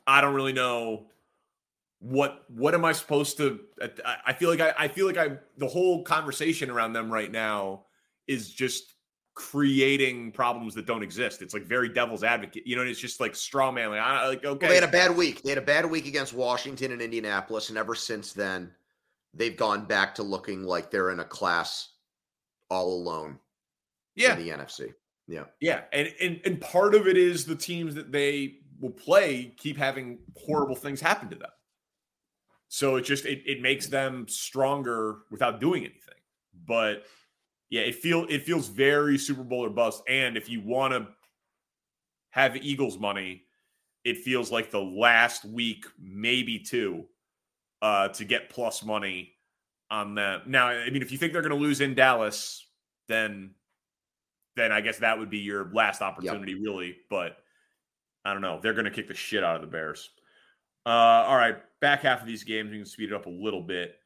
I 0.07 0.21
don't 0.21 0.35
really 0.35 0.53
know 0.53 1.07
what 2.01 2.45
what 2.49 2.75
am 2.75 2.85
I 2.85 2.93
supposed 2.93 3.37
to. 3.39 3.61
I, 4.05 4.17
I 4.27 4.33
feel 4.33 4.51
like 4.51 4.61
I, 4.61 4.75
I 4.79 4.89
feel 4.89 5.07
like 5.07 5.17
I 5.17 5.39
the 5.57 5.67
whole 5.67 6.03
conversation 6.05 6.71
around 6.71 6.93
them 6.93 7.13
right 7.13 7.31
now 7.31 7.85
is 8.27 8.51
just 8.51 8.95
creating 9.35 10.33
problems 10.33 10.75
that 10.75 10.87
don't 10.87 11.03
exist. 11.03 11.43
It's 11.43 11.55
like 11.55 11.65
very 11.65 11.89
devil's 11.89 12.25
advocate, 12.25 12.67
you 12.67 12.77
know. 12.77 12.83
It's 12.83 13.01
just 13.01 13.21
like 13.21 13.35
straw 13.35 13.71
man. 13.71 13.91
Like, 13.91 14.01
I, 14.01 14.29
like 14.29 14.45
okay, 14.45 14.67
Well, 14.67 14.71
they 14.71 14.75
had 14.75 14.85
a 14.85 14.93
bad 14.93 15.17
week. 15.17 15.43
They 15.43 15.51
had 15.51 15.59
a 15.59 15.63
bad 15.63 15.89
week 15.89 16.07
against 16.07 16.35
Washington 16.35 16.93
and 16.93 17.03
Indianapolis, 17.03 17.69
and 17.69 17.79
ever 17.79 17.95
since 17.95 18.33
then, 18.33 18.71
they've 19.35 19.57
gone 19.57 19.85
back 19.85 20.15
to 20.17 20.23
looking 20.23 20.63
like 20.63 20.91
they're 20.91 21.11
in 21.11 21.21
a 21.21 21.25
class 21.25 21.93
all 22.71 22.93
alone 22.93 23.39
yeah, 24.15 24.37
in 24.37 24.45
the 24.45 24.51
NFC. 24.51 24.93
Yeah. 25.27 25.45
Yeah, 25.61 25.83
and, 25.93 26.13
and 26.21 26.41
and 26.45 26.61
part 26.61 26.95
of 26.95 27.07
it 27.07 27.17
is 27.17 27.45
the 27.45 27.57
teams 27.57 27.95
that 27.95 28.13
they 28.13 28.57
will 28.81 28.91
play 28.91 29.53
keep 29.57 29.77
having 29.77 30.19
horrible 30.37 30.77
things 30.77 31.01
happen 31.01 31.29
to 31.31 31.37
them. 31.37 31.51
So 32.69 32.97
it 32.97 33.03
just 33.03 33.25
it, 33.25 33.43
it 33.47 33.63
makes 33.63 33.87
them 33.87 34.27
stronger 34.29 35.21
without 35.31 35.61
doing 35.61 35.85
anything. 35.85 36.15
But 36.67 37.05
yeah, 37.71 37.83
it 37.83 37.95
feel 37.95 38.27
it 38.29 38.43
feels 38.43 38.69
very 38.69 39.19
Super 39.19 39.43
Bowl 39.43 39.65
or 39.65 39.71
bust. 39.71 40.03
And 40.09 40.37
if 40.37 40.49
you 40.49 40.61
want 40.61 40.93
to 40.93 41.09
have 42.31 42.57
Eagles 42.57 42.99
money, 42.99 43.43
it 44.05 44.19
feels 44.19 44.51
like 44.51 44.71
the 44.71 44.81
last 44.81 45.45
week, 45.45 45.87
maybe 45.99 46.59
two, 46.59 47.05
uh, 47.83 48.09
to 48.09 48.25
get 48.25 48.51
plus 48.51 48.85
money 48.85 49.33
on 49.91 50.15
them. 50.15 50.43
Now, 50.47 50.69
I 50.69 50.91
mean, 50.91 51.03
if 51.03 51.11
you 51.11 51.19
think 51.19 51.33
they're 51.33 51.43
going 51.43 51.59
to 51.59 51.59
lose 51.59 51.81
in 51.81 51.95
Dallas, 51.95 52.67
then 53.09 53.55
then 54.57 54.73
I 54.73 54.81
guess 54.81 54.99
that 54.99 55.19
would 55.19 55.31
be 55.31 55.39
your 55.39 55.71
last 55.73 56.03
opportunity, 56.03 56.53
yep. 56.53 56.61
really. 56.63 56.97
But 57.09 57.39
I 58.25 58.33
don't 58.33 58.43
know. 58.43 58.61
They're 58.63 58.75
going 58.75 58.85
to 58.85 58.91
kick 58.91 59.09
the 59.09 59.15
shit 59.15 59.45
out 59.45 59.57
of 59.57 59.63
the 59.63 59.69
Bears. 59.69 60.11
Uh, 60.87 61.25
all 61.27 61.37
right, 61.37 61.57
back 61.81 62.03
half 62.03 62.21
of 62.21 62.27
these 62.27 62.45
games, 62.45 62.71
we 62.71 62.77
can 62.79 62.87
speed 62.87 63.11
it 63.11 63.15
up 63.15 63.27
a 63.27 63.31
little 63.31 63.63
bit. 63.63 63.99